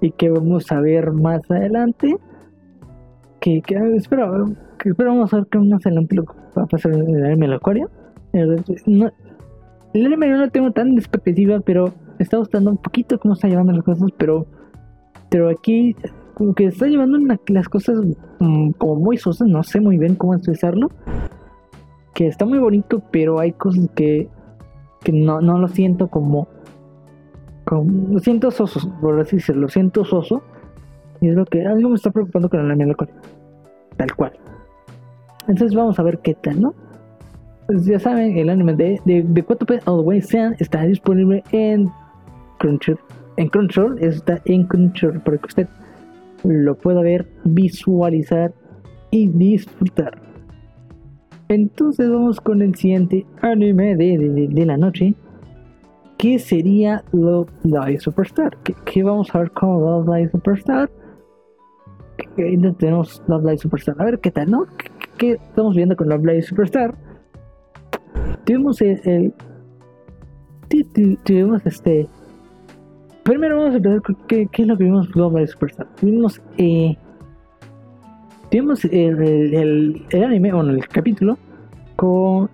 [0.00, 2.16] Y que vamos a ver más adelante.
[3.40, 4.46] Que, que espero,
[4.78, 7.88] que espero vamos a ver que más adelante lo va a pasar en el acuario.
[9.94, 11.86] El anime no lo tengo tan de pero
[12.18, 14.46] me está gustando un poquito cómo está llevando las cosas, pero
[15.30, 15.94] pero aquí
[16.34, 17.98] como que está llevando las cosas
[18.38, 20.90] mm, como muy sosas, no sé muy bien cómo expresarlo.
[22.14, 24.28] Que está muy bonito, pero hay cosas que,
[25.02, 26.48] que no, no lo siento como,
[27.64, 28.12] como.
[28.12, 30.42] Lo siento soso, por así decirlo, lo siento soso.
[31.20, 32.94] Y es lo que algo me está preocupando con el anime,
[33.96, 34.32] tal cual.
[35.48, 36.74] Entonces vamos a ver qué tal, ¿no?
[37.68, 41.44] Pues ya saben, el anime de, de, de 4P All the Way Sean está disponible
[41.52, 41.90] en
[42.58, 42.98] Crunchyroll.
[43.36, 45.68] En Crunchyroll, está en Crunchyroll para que usted
[46.44, 48.54] lo pueda ver, visualizar
[49.10, 50.18] y disfrutar.
[51.48, 55.14] Entonces vamos con el siguiente anime de, de, la noche,
[56.16, 58.56] que sería Love Live Superstar.
[58.62, 60.90] Que, vamos a ver con Love Live Superstar.
[62.34, 63.94] Tenemos Love Live Superstar.
[63.98, 64.66] A ver qué tal, ¿no?
[65.18, 67.07] ¿Qué, estamos viendo con Love Live Superstar?
[68.44, 69.32] Tuvimos el,
[71.24, 72.08] tuvimos este
[73.22, 75.86] primero vamos a empezar con qué, es lo que vimos Global Superstar.
[75.96, 76.96] Tuvimos eh,
[78.50, 81.36] tuvimos el, el, anime o el capítulo
[81.96, 82.48] con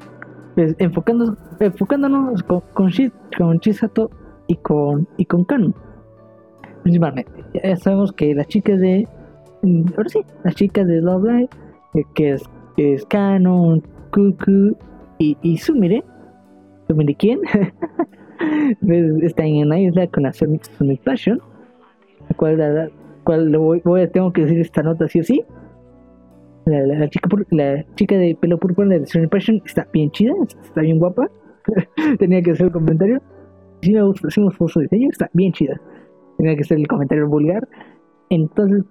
[0.54, 2.90] pues, enfocándonos con, con,
[3.38, 4.10] con Chisato
[4.48, 5.72] y con y con Kanu
[6.82, 7.32] principalmente.
[7.54, 9.08] Ya sabemos que las chicas de
[9.96, 11.48] ahora sí las chicas de Love Live
[11.94, 12.42] eh, que es,
[12.76, 14.76] que es Canon, Cuckoo
[15.18, 16.04] y, y Sumire,
[16.88, 17.40] Sumire quién,
[18.86, 21.40] pues, está en una isla con la Sumire Passion,
[22.28, 22.90] la cual, la,
[23.24, 25.44] cual voy, voy, tengo que decir esta nota sí o sí.
[26.66, 30.98] la, chica, la chica de pelo púrpura de Stranger Passion está bien chida, está bien
[30.98, 31.30] guapa.
[32.18, 33.22] Tenía que hacer el comentario.
[33.80, 35.80] Si me gusta, si me gusta su diseño, está bien chida.
[36.38, 37.66] Tenía que hacer el comentario vulgar.
[38.30, 38.84] Entonces,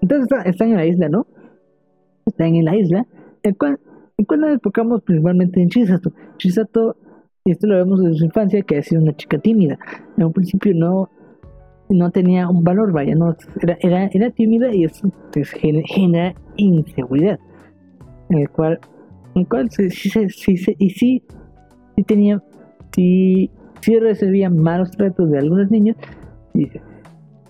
[0.00, 1.26] entonces están en la isla, ¿no?
[2.26, 3.06] Están en la isla,
[3.42, 3.78] en cual,
[4.18, 6.12] en cual nos enfocamos principalmente en Chisato.
[6.36, 6.96] Chisato,
[7.44, 9.78] y esto lo vemos desde su infancia, que ha sido una chica tímida.
[10.16, 11.08] En un principio no,
[11.88, 17.38] no tenía un valor, vaya, no, era, era, era tímida y eso pues, genera inseguridad.
[18.28, 18.80] En el cual,
[19.34, 21.22] en el cual sí, sí, sí, sí, y sí,
[21.96, 22.42] sí tenía,
[22.94, 23.50] sí,
[23.80, 25.96] sí recibía malos tratos de algunos niños.
[26.54, 26.68] Y,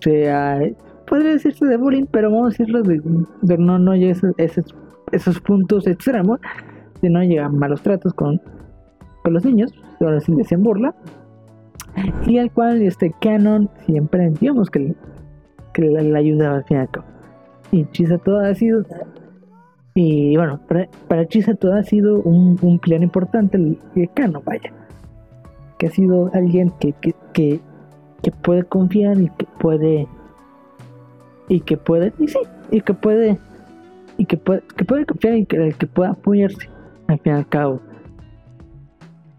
[0.01, 0.59] sea,
[1.07, 3.01] podría decirse de bullying, pero vamos a decirlo de,
[3.57, 4.75] no, no esos, esos,
[5.11, 6.39] esos puntos extremos
[7.01, 8.41] de no llegar malos tratos con,
[9.23, 10.93] con los niños, ahora sí decían burla
[12.25, 14.95] y al cual este Canon siempre digamos que,
[15.73, 17.05] que le, ayudaba al fin y al cabo.
[17.71, 18.83] Y Chisato ha sido
[19.95, 24.71] y bueno, para, para Chisato ha sido un, un plan importante el, Canon, vaya.
[25.77, 27.59] Que ha sido alguien que, que, que,
[28.43, 30.07] puede confiar y que puede
[31.47, 32.39] y que puede y sí,
[32.69, 33.39] y que puede
[34.19, 36.69] y que puede, que puede confiar y que, pueda apoyarse
[37.07, 37.81] al fin y al cabo.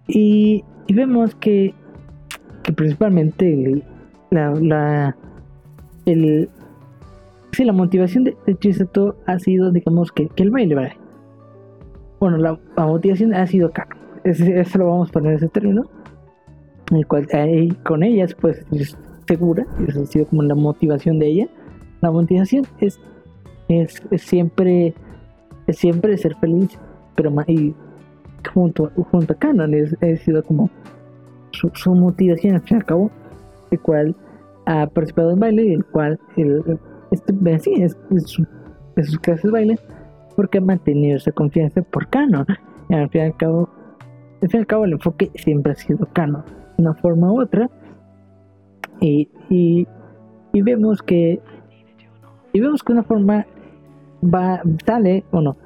[0.09, 1.73] Y, vemos que
[2.65, 3.85] que principalmente
[4.31, 5.17] la, la,
[6.05, 6.51] el,
[7.53, 10.97] sí, la motivación de, de Chisato ha sido, digamos, que, que el baile, ¿vale?
[12.19, 13.97] Bueno, la, motivación ha sido caro.
[14.25, 15.87] eso lo vamos a poner en ese término.
[16.91, 17.29] En el cual
[17.85, 19.67] con ellas, pues, es segura.
[19.87, 21.49] Eso ha sido como la motivación de ella.
[22.03, 23.01] La motivación es,
[23.71, 24.95] es, siempre
[25.67, 26.79] es siempre ser feliz,
[27.15, 27.75] pero y
[28.53, 30.69] junto, junto a Canon es, sido como
[31.53, 33.11] su, motivación al fin y al cabo,
[33.71, 34.17] el cual
[34.67, 36.79] ha participado en baile y el cual el,
[37.11, 38.47] este, sí, es, su,
[38.97, 39.79] sus clases de baile
[40.37, 42.47] porque ha mantenido esa confianza por Canon.
[42.89, 43.69] Y al fin y al cabo,
[44.43, 47.69] al fin cabo el enfoque siempre ha sido Canon, de una forma u otra.
[49.01, 49.87] Y, y,
[50.53, 51.41] y vemos que
[52.53, 53.47] y vemos que una forma
[54.23, 55.57] va sale o no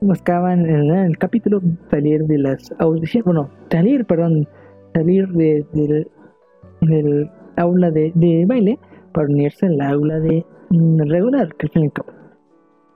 [0.00, 4.48] buscaban en, el capítulo salir de las audiciones bueno salir perdón
[4.94, 5.66] salir de,
[6.80, 8.78] del aula de, baile
[9.12, 11.92] para unirse al aula de mm, regular, que al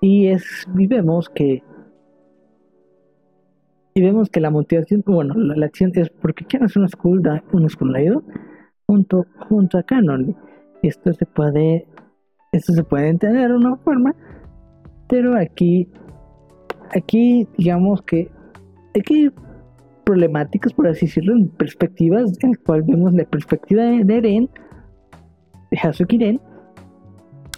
[0.01, 1.63] y es y vemos que
[3.95, 7.23] y vemos que la motivación bueno la, acción es porque quieres una school
[7.53, 8.23] un school
[8.87, 10.37] junto junto a Canon
[10.83, 11.87] esto se puede
[12.53, 14.15] esto se puede entender de una forma
[15.09, 15.89] pero aquí
[16.95, 18.31] aquí digamos que
[18.99, 19.31] aquí
[20.07, 24.49] problemáticas, por así decirlo, en perspectivas, en el cual vemos la perspectiva de, Eren,
[25.73, 26.41] de Hasuki Eren,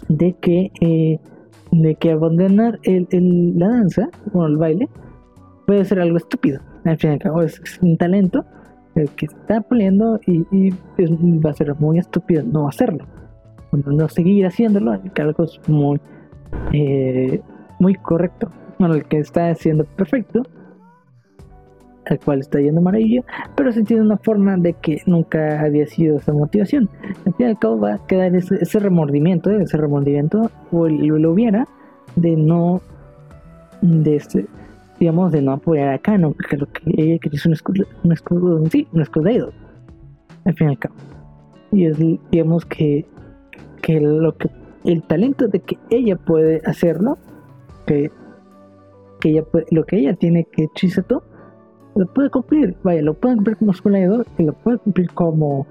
[0.07, 1.19] de que, eh,
[1.71, 3.07] de que abandonar el,
[3.55, 4.89] la danza, o el baile,
[5.67, 6.59] puede ser algo estúpido.
[6.85, 8.43] Al fin y al cabo es, un talento
[8.95, 10.71] el que está puliendo y,
[11.45, 13.05] va a ser muy estúpido no hacerlo.
[13.71, 16.01] no seguir haciéndolo, algo es muy,
[16.73, 17.41] eh,
[17.79, 18.49] muy correcto.
[18.77, 20.43] Bueno, el que está haciendo perfecto
[22.09, 23.23] al cual está yendo maravilla,
[23.55, 26.89] pero se tiene una forma de que nunca había sido esa motivación.
[27.25, 31.67] Al fin y al cabo va a quedar ese, remordimiento, ese remordimiento, o lo hubiera,
[32.15, 32.81] de no,
[33.81, 34.47] de este,
[34.99, 38.11] digamos, de no apoyar a Canon, porque lo que ella quería es un escudo, un
[38.11, 39.51] escudo, sí, un escudo
[40.45, 40.95] al fin y al cabo.
[41.71, 41.97] Y es,
[42.31, 43.05] digamos, que,
[43.81, 44.49] que lo que,
[44.89, 47.19] el talento de que ella puede hacerlo,
[47.85, 48.11] que,
[49.19, 51.23] que ella lo que ella tiene que Chisato
[51.95, 55.67] lo puede cumplir, vaya, lo puede cumplir como School Idol y lo puede cumplir como,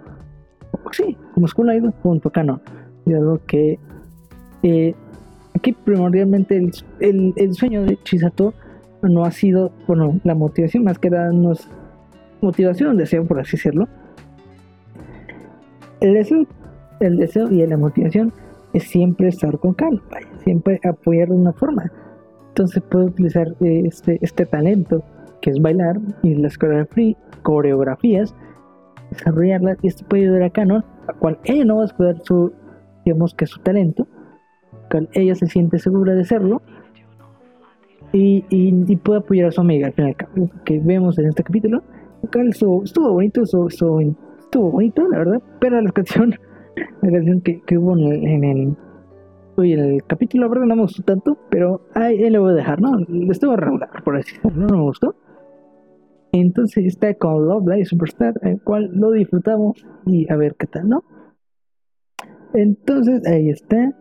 [0.93, 2.61] sí, como School Idol junto a Canon.
[3.07, 3.81] Y algo que
[4.63, 4.95] eh,
[5.55, 6.57] aquí primordialmente
[7.01, 8.55] el, el, sueño de Chisato
[9.03, 11.69] no ha sido, bueno, la motivación más que nada no es
[12.41, 13.89] motivación, deseo, por así decirlo.
[16.01, 16.47] El deseo,
[17.01, 18.33] el deseo y la motivación
[18.79, 19.77] es siempre estar con
[20.11, 21.93] vaya, siempre apoyar de una forma.
[22.49, 25.05] Entonces puede utilizar este, este talento
[25.41, 26.59] que es bailar, y las
[27.43, 28.35] coreografías,
[29.11, 32.53] desarrollarlas, y esto puede ayudar a Canon, a cual ella no va a descubrir su,
[33.05, 34.07] digamos que su talento,
[34.91, 36.63] cual ella se siente segura de serlo,
[38.13, 40.17] y, y, puede apoyar a su amiga al final
[40.65, 41.83] que vemos en este capítulo.
[42.23, 46.35] Estuvo, estuvo bonito, estuvo, estuvo, bonito, la verdad, pero la canción,
[47.03, 48.77] la canción que, que hubo en el,
[49.59, 52.81] Oye, el capítulo, la verdad, no me gustó tanto, pero ahí, le voy a dejar,
[52.81, 52.97] ¿no?
[53.29, 55.17] Estuvo regular, por así decirlo, no me gustó.
[56.31, 60.89] Entonces está con Love Live Superstar, el cual lo disfrutamos y a ver qué tal,
[60.89, 61.03] ¿no?
[62.55, 63.93] Entonces ahí está.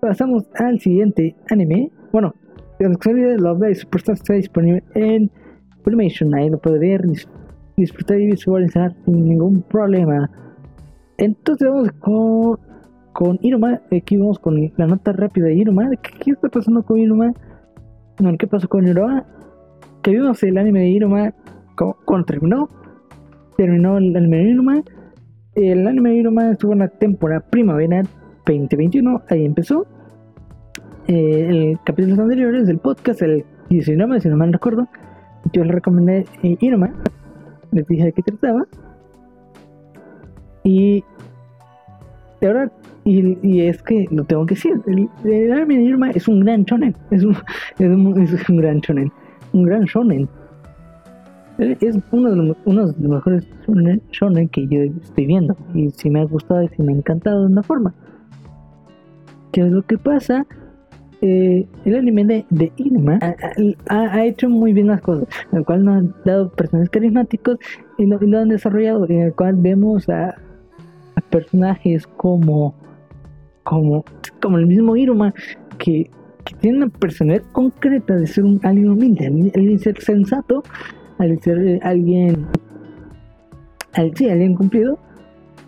[0.00, 1.92] Pasamos al siguiente anime.
[2.10, 2.34] Bueno,
[2.80, 5.30] la de Love Live Superstar está disponible en
[5.84, 6.34] Filmation.
[6.34, 7.04] Ahí lo puede ver,
[7.76, 10.28] disfrutar y visualizar sin ningún problema.
[11.18, 12.58] Entonces vamos con,
[13.12, 13.38] con.
[13.92, 15.90] Aquí vamos con la nota rápida de Iruma.
[16.02, 17.32] ¿Qué, está pasando con Iruma?
[18.18, 19.24] Bueno, ¿Qué pasó con Iruma?
[20.02, 21.34] Que vimos el anime de Iruma
[22.04, 22.68] cuando terminó.
[23.56, 24.82] Terminó el anime de Iruma.
[25.54, 28.02] El anime de Iruma estuvo en la temporada primavera
[28.46, 29.22] 2021.
[29.28, 29.86] Ahí empezó.
[31.06, 34.88] Eh, el capítulos anteriores del podcast, el 19, si no mal recuerdo,
[35.52, 36.56] yo le recomendé eh.
[37.72, 38.66] Les dije de qué trataba.
[40.64, 41.04] Y
[42.40, 42.72] de verdad,
[43.04, 46.96] y, es que lo tengo que decir, el, el de Irma es un gran shonen,
[47.10, 47.36] es un,
[47.78, 49.12] es un, gran shonen,
[49.52, 50.28] un gran shonen.
[51.58, 53.46] Es uno de los, uno de los mejores
[54.10, 57.42] shonen que yo estoy viendo y si me ha gustado y si me ha encantado
[57.42, 57.94] de una forma.
[59.52, 60.46] ¿Qué es lo que pasa?
[61.20, 63.18] Eh, el anime de, de Irma
[63.88, 67.58] ha, hecho muy bien las cosas, en el cual nos han dado personajes carismáticos
[67.96, 70.34] y lo, y lo han desarrollado, en el cual vemos a,
[71.34, 72.72] personajes como
[73.64, 74.04] como
[74.40, 75.34] como el mismo Iruma
[75.78, 76.08] que,
[76.44, 80.62] que tiene una personalidad concreta de ser un alguien humilde, alguien ser sensato,
[81.18, 82.46] al ser alguien
[83.94, 84.98] al, sí, alguien cumplido,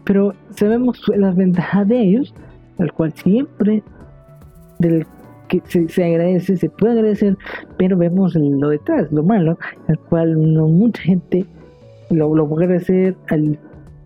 [0.04, 2.34] pero sabemos las ventajas de ellos,
[2.78, 3.82] al cual siempre
[4.78, 5.04] del
[5.48, 7.36] que se, agradece, se puede agradecer,
[7.76, 9.58] pero vemos lo detrás, lo malo,
[9.88, 11.44] al cual no mucha gente
[12.10, 13.58] lo, lo puede agradecer al,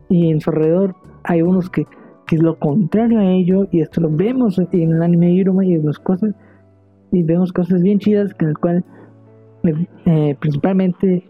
[0.08, 0.94] y en su alrededor
[1.24, 1.86] hay unos que,
[2.26, 5.64] que es lo contrario a ello y esto lo vemos en el anime de Iruma
[5.64, 6.34] y las cosas
[7.12, 8.84] y vemos cosas bien chidas en el cual
[10.06, 11.24] eh, principalmente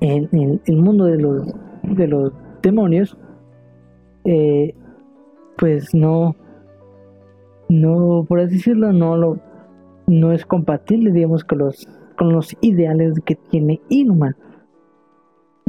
[0.00, 2.32] en, el mundo de los de los
[2.62, 3.16] demonios
[4.24, 4.74] eh,
[5.56, 6.36] pues no
[7.68, 9.38] no por así decirlo no lo
[10.06, 14.36] no es compatible digamos con los con los ideales que tiene Inuma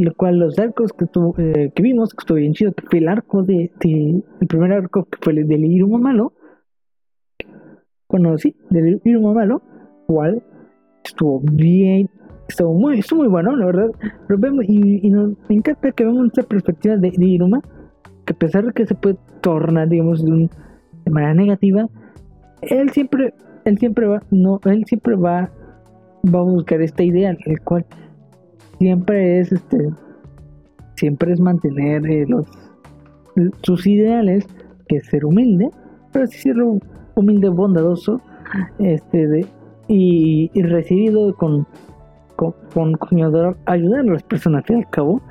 [0.04, 1.06] lo cual los arcos que,
[1.38, 5.06] eh, que vimos, que estuvo bien chido, que fue el arco de, el primer arco
[5.06, 6.34] que fue el del Iruma Malo,
[8.08, 9.62] bueno, sí, del Iruma Malo,
[10.08, 10.42] cual
[11.04, 12.10] estuvo bien,
[12.48, 13.92] estuvo muy, estuvo muy bueno, la verdad,
[14.28, 17.62] pero vemos, y, nos me encanta que vemos esta perspectiva de, Iruma,
[18.26, 20.50] que a pesar de que se puede tornar, digamos, de,
[21.06, 21.88] de manera negativa,
[22.62, 23.34] él siempre,
[23.66, 25.52] él siempre va, no, él siempre va,
[26.24, 27.86] va a buscar esta idea, el cual
[28.80, 29.90] siempre es este
[30.96, 32.48] siempre es mantener eh, los
[33.62, 34.48] sus ideales
[34.88, 35.70] que es ser humilde
[36.12, 36.56] pero sí ser
[37.16, 38.22] humilde bondadoso
[38.80, 39.46] este de,
[39.88, 41.68] y, recibido con
[42.36, 42.54] con,
[42.94, 42.96] con,
[43.66, 45.22] ayudar a las personas al y cabo.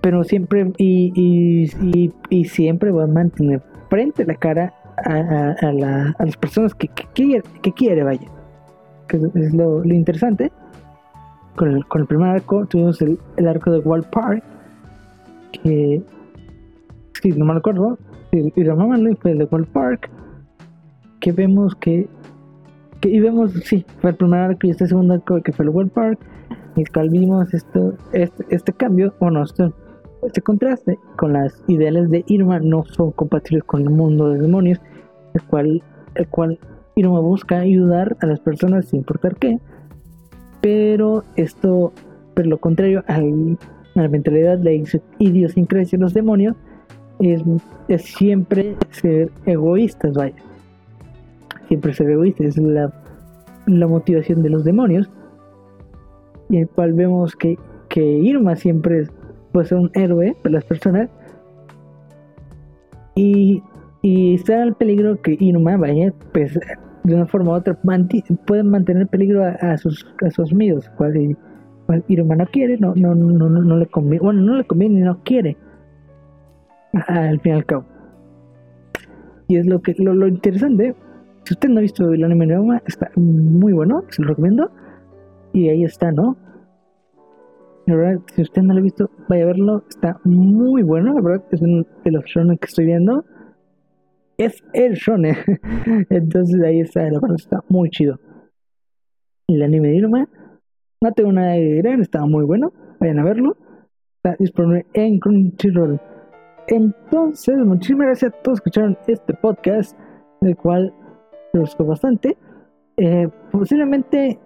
[0.00, 4.74] Pero siempre y, y, y, siempre va a mantener frente la cara
[5.04, 8.26] a, a, la, a las personas que, que, quiere, que quiere vaya.
[9.06, 10.50] Que es lo, lo interesante
[11.56, 14.42] con el, con el primer arco tuvimos el, el arco de Wall Park,
[15.52, 16.02] que,
[17.20, 17.98] si no me acuerdo,
[18.30, 20.10] y, y llamábanlo fue el de Wall Park,
[21.20, 22.08] que vemos que,
[23.00, 25.70] que, y vemos, sí, fue el primer arco y este segundo arco que fue el
[25.70, 26.18] Wall Park,
[26.76, 29.70] y cual vimos esto, este, este cambio, bueno, este,
[30.22, 34.80] este contraste con las ideales de Irma no son compatibles con el mundo de demonios,
[35.34, 35.82] el cual,
[36.14, 36.58] el cual
[36.94, 39.58] Irma busca ayudar a las personas sin importar qué,
[40.62, 41.92] pero esto,
[42.34, 44.84] por lo contrario a la mentalidad de
[45.18, 46.56] idiosincrasia de los demonios,
[47.18, 47.42] es,
[47.88, 50.36] es, siempre ser egoístas, vaya.
[51.68, 52.92] Siempre ser egoístas, es la,
[53.66, 55.10] la motivación de los demonios.
[56.48, 57.58] Y el cual vemos que,
[57.88, 61.10] que Irma siempre es un héroe para las personas.
[63.16, 63.62] Y,
[64.00, 66.58] y está el peligro que Irma, vaya, pues
[67.04, 67.76] de una forma u otra
[68.46, 70.88] pueden mantener peligro a, sus a sus amigos.
[70.96, 71.36] Cual,
[72.08, 75.22] Iruma no quiere no no no no, no le conviene bueno no le conviene no
[75.24, 75.56] quiere.
[77.06, 77.84] Al fin y al cabo.
[79.48, 80.94] Y es lo que lo, lo interesante
[81.44, 84.70] si usted no ha visto el anime Iruma está muy bueno se lo recomiendo.
[85.52, 86.36] Y ahí está no
[87.86, 91.20] la verdad si usted no lo ha visto vaya a verlo está muy bueno la
[91.20, 93.24] verdad es uno de los que estoy viendo
[94.44, 95.36] es el shonen.
[96.10, 98.18] Entonces ahí está, la verdad está muy chido.
[99.48, 100.28] El anime de Iruma,
[101.00, 103.56] no tengo nada de agregar, estaba muy bueno, vayan a verlo.
[104.16, 106.00] Está disponible en Crunchyroll.
[106.68, 109.98] Entonces, muchísimas gracias a todos que escucharon este podcast,
[110.42, 110.94] el cual
[111.52, 112.36] me gustó bastante.
[112.96, 114.38] Eh, posiblemente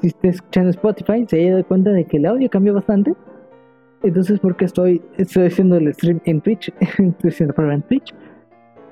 [0.00, 3.14] si esté escuchando Spotify se haya dado cuenta de que el audio cambió bastante.
[4.02, 8.14] Entonces, porque estoy, estoy haciendo el stream en Twitch, estoy haciendo prueba en Twitch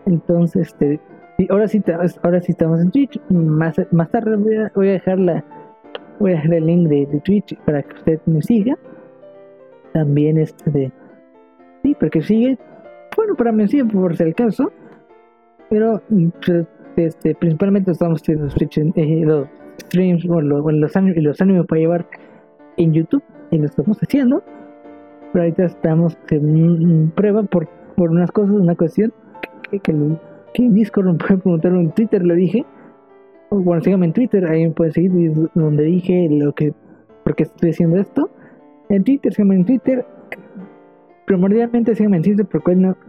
[0.07, 1.01] entonces, este,
[1.49, 1.83] ahora sí,
[2.23, 3.21] ahora sí estamos en Twitch.
[3.31, 4.37] Más, más tarde
[4.75, 5.45] voy a, dejar la,
[6.19, 8.77] voy a dejar el link de, Twitch para que usted me siga.
[9.93, 10.93] También este de,
[11.83, 12.59] sí, para que siga.
[13.17, 14.73] Bueno, para mí sí, por si el caso.
[15.71, 16.03] Pero
[16.45, 18.55] pues, este, principalmente estamos teniendo
[18.97, 19.49] eh, los
[19.81, 22.07] streams, bueno, los, los, los animes para llevar
[22.77, 24.43] en YouTube y lo estamos haciendo.
[25.33, 29.13] Pero ahorita estamos en prueba por, por unas cosas, una cuestión
[29.71, 29.93] que, que,
[30.53, 32.65] que en Discord me pueden preguntar en Twitter, le dije.
[33.51, 36.73] Bueno, síganme en Twitter, ahí me pueden seguir donde dije lo que,
[37.23, 38.31] por qué estoy haciendo esto.
[38.89, 40.07] En Twitter, síganme en Twitter.
[41.27, 42.63] Primordialmente síganme en Twitter por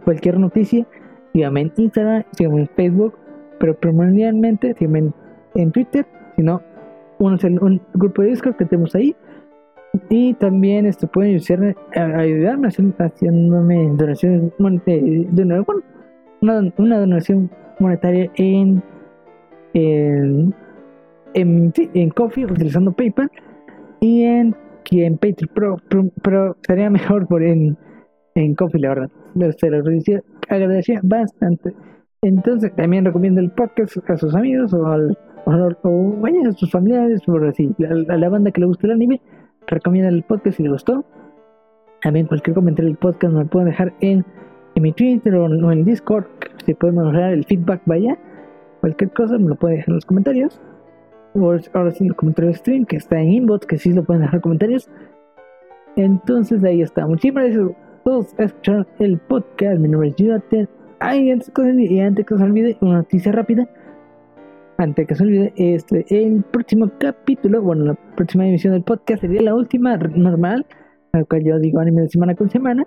[0.04, 0.86] cualquier noticia.
[1.32, 3.14] Síganme en Instagram, síganme en Facebook.
[3.58, 5.12] Pero primordialmente síganme
[5.54, 6.06] en, Twitter.
[6.36, 6.62] Si no,
[7.18, 9.16] un, un grupo de Discord que tenemos ahí
[10.08, 11.40] y también este, pueden
[11.94, 15.64] ayudarme haciéndome donaciones de, de,
[16.40, 18.82] una, una, donación monetaria en
[19.74, 20.54] en,
[21.34, 23.30] en, en Coffee utilizando PayPal
[24.00, 24.54] y en,
[24.90, 27.76] en Patreon pero, pero, sería mejor por en,
[28.34, 29.10] en Coffee la verdad
[29.58, 29.78] se lo
[30.48, 31.74] agradecería bastante
[32.22, 37.36] entonces también recomiendo el podcast a sus amigos o, al, o, a sus familiares o
[37.44, 39.20] así a la banda que le guste el anime
[39.66, 41.04] recomienda el podcast si le gustó.
[42.02, 44.24] También cualquier comentario del podcast me lo pueden dejar en,
[44.76, 46.26] en mi Twitter o, en Discord.
[46.64, 48.16] Si pueden mejorar el feedback, vaya.
[48.80, 50.60] Cualquier cosa me lo pueden dejar en los comentarios.
[51.34, 54.22] O ahora sí, en los comentarios stream, que está en inbox, que sí lo pueden
[54.22, 54.88] dejar comentarios.
[55.96, 57.06] Entonces ahí está.
[57.06, 59.80] Muchísimas gracias a todos por escuchar el podcast.
[59.80, 60.68] Mi nombre es Yudaten.
[60.98, 63.68] Ay, antes y que se olvide, una noticia rápida
[64.78, 69.40] antes que se olvide, este, el próximo capítulo, bueno, la próxima emisión del podcast sería
[69.42, 70.66] la última normal,
[71.12, 72.86] la cual yo digo anime de semana con semana,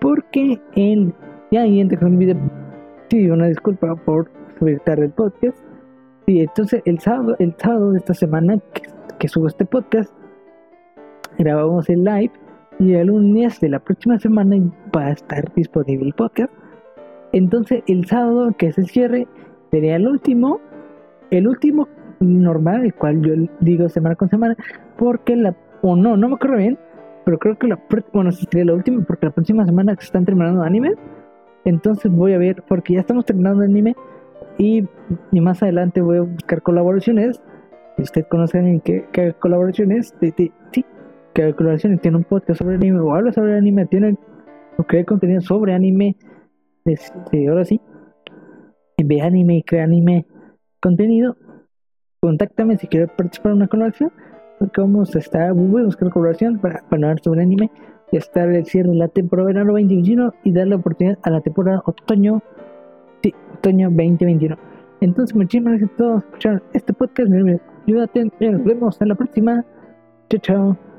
[0.00, 1.12] porque el,
[1.50, 2.36] ya que se olvide,
[3.10, 5.58] sí, una disculpa por subir tarde el podcast,
[6.26, 8.82] y entonces el sábado, el sábado de esta semana que,
[9.18, 10.12] que subo este podcast,
[11.38, 12.32] grabamos el live,
[12.78, 14.56] y el lunes de la próxima semana
[14.94, 16.52] va a estar disponible el podcast.
[17.32, 19.26] Entonces el sábado, que es el cierre,
[19.70, 20.60] sería el último
[21.30, 21.88] el último
[22.20, 24.56] normal, el cual yo digo semana con semana,
[24.96, 26.78] porque la, o no, no me acuerdo bien,
[27.26, 30.62] pero creo que la, bueno, sería la última, porque la próxima semana se están terminando
[30.62, 30.94] anime,
[31.64, 33.96] entonces voy a ver, porque ya estamos terminando anime,
[34.58, 34.84] y,
[35.32, 37.42] y más adelante voy a buscar colaboraciones,
[37.96, 40.84] si usted conoce a alguien que, que colaboraciones, de, sí,
[41.34, 44.16] que colaboraciones, tiene un podcast sobre anime, o habla sobre anime, tiene,
[44.76, 46.16] o crea contenido sobre anime,
[46.84, 47.80] este, ahora sí,
[49.04, 50.26] ve anime y crea anime,
[50.80, 51.36] contenido,
[52.20, 54.12] contáctame si quieres participar en una colaboración,
[54.60, 57.70] a estar, voy a buscar colaboración para, para hablar sobre anime
[58.12, 61.40] y estar el cierre de la temporada verano 2021 y dar la oportunidad a la
[61.40, 62.42] temporada otoño,
[63.22, 64.56] sí, otoño 2021.
[65.00, 67.30] Entonces, muchísimas gracias a todos por escuchar este podcast.
[67.86, 69.64] Ayúdate, nos vemos en la próxima.
[70.28, 70.95] Chao, chao.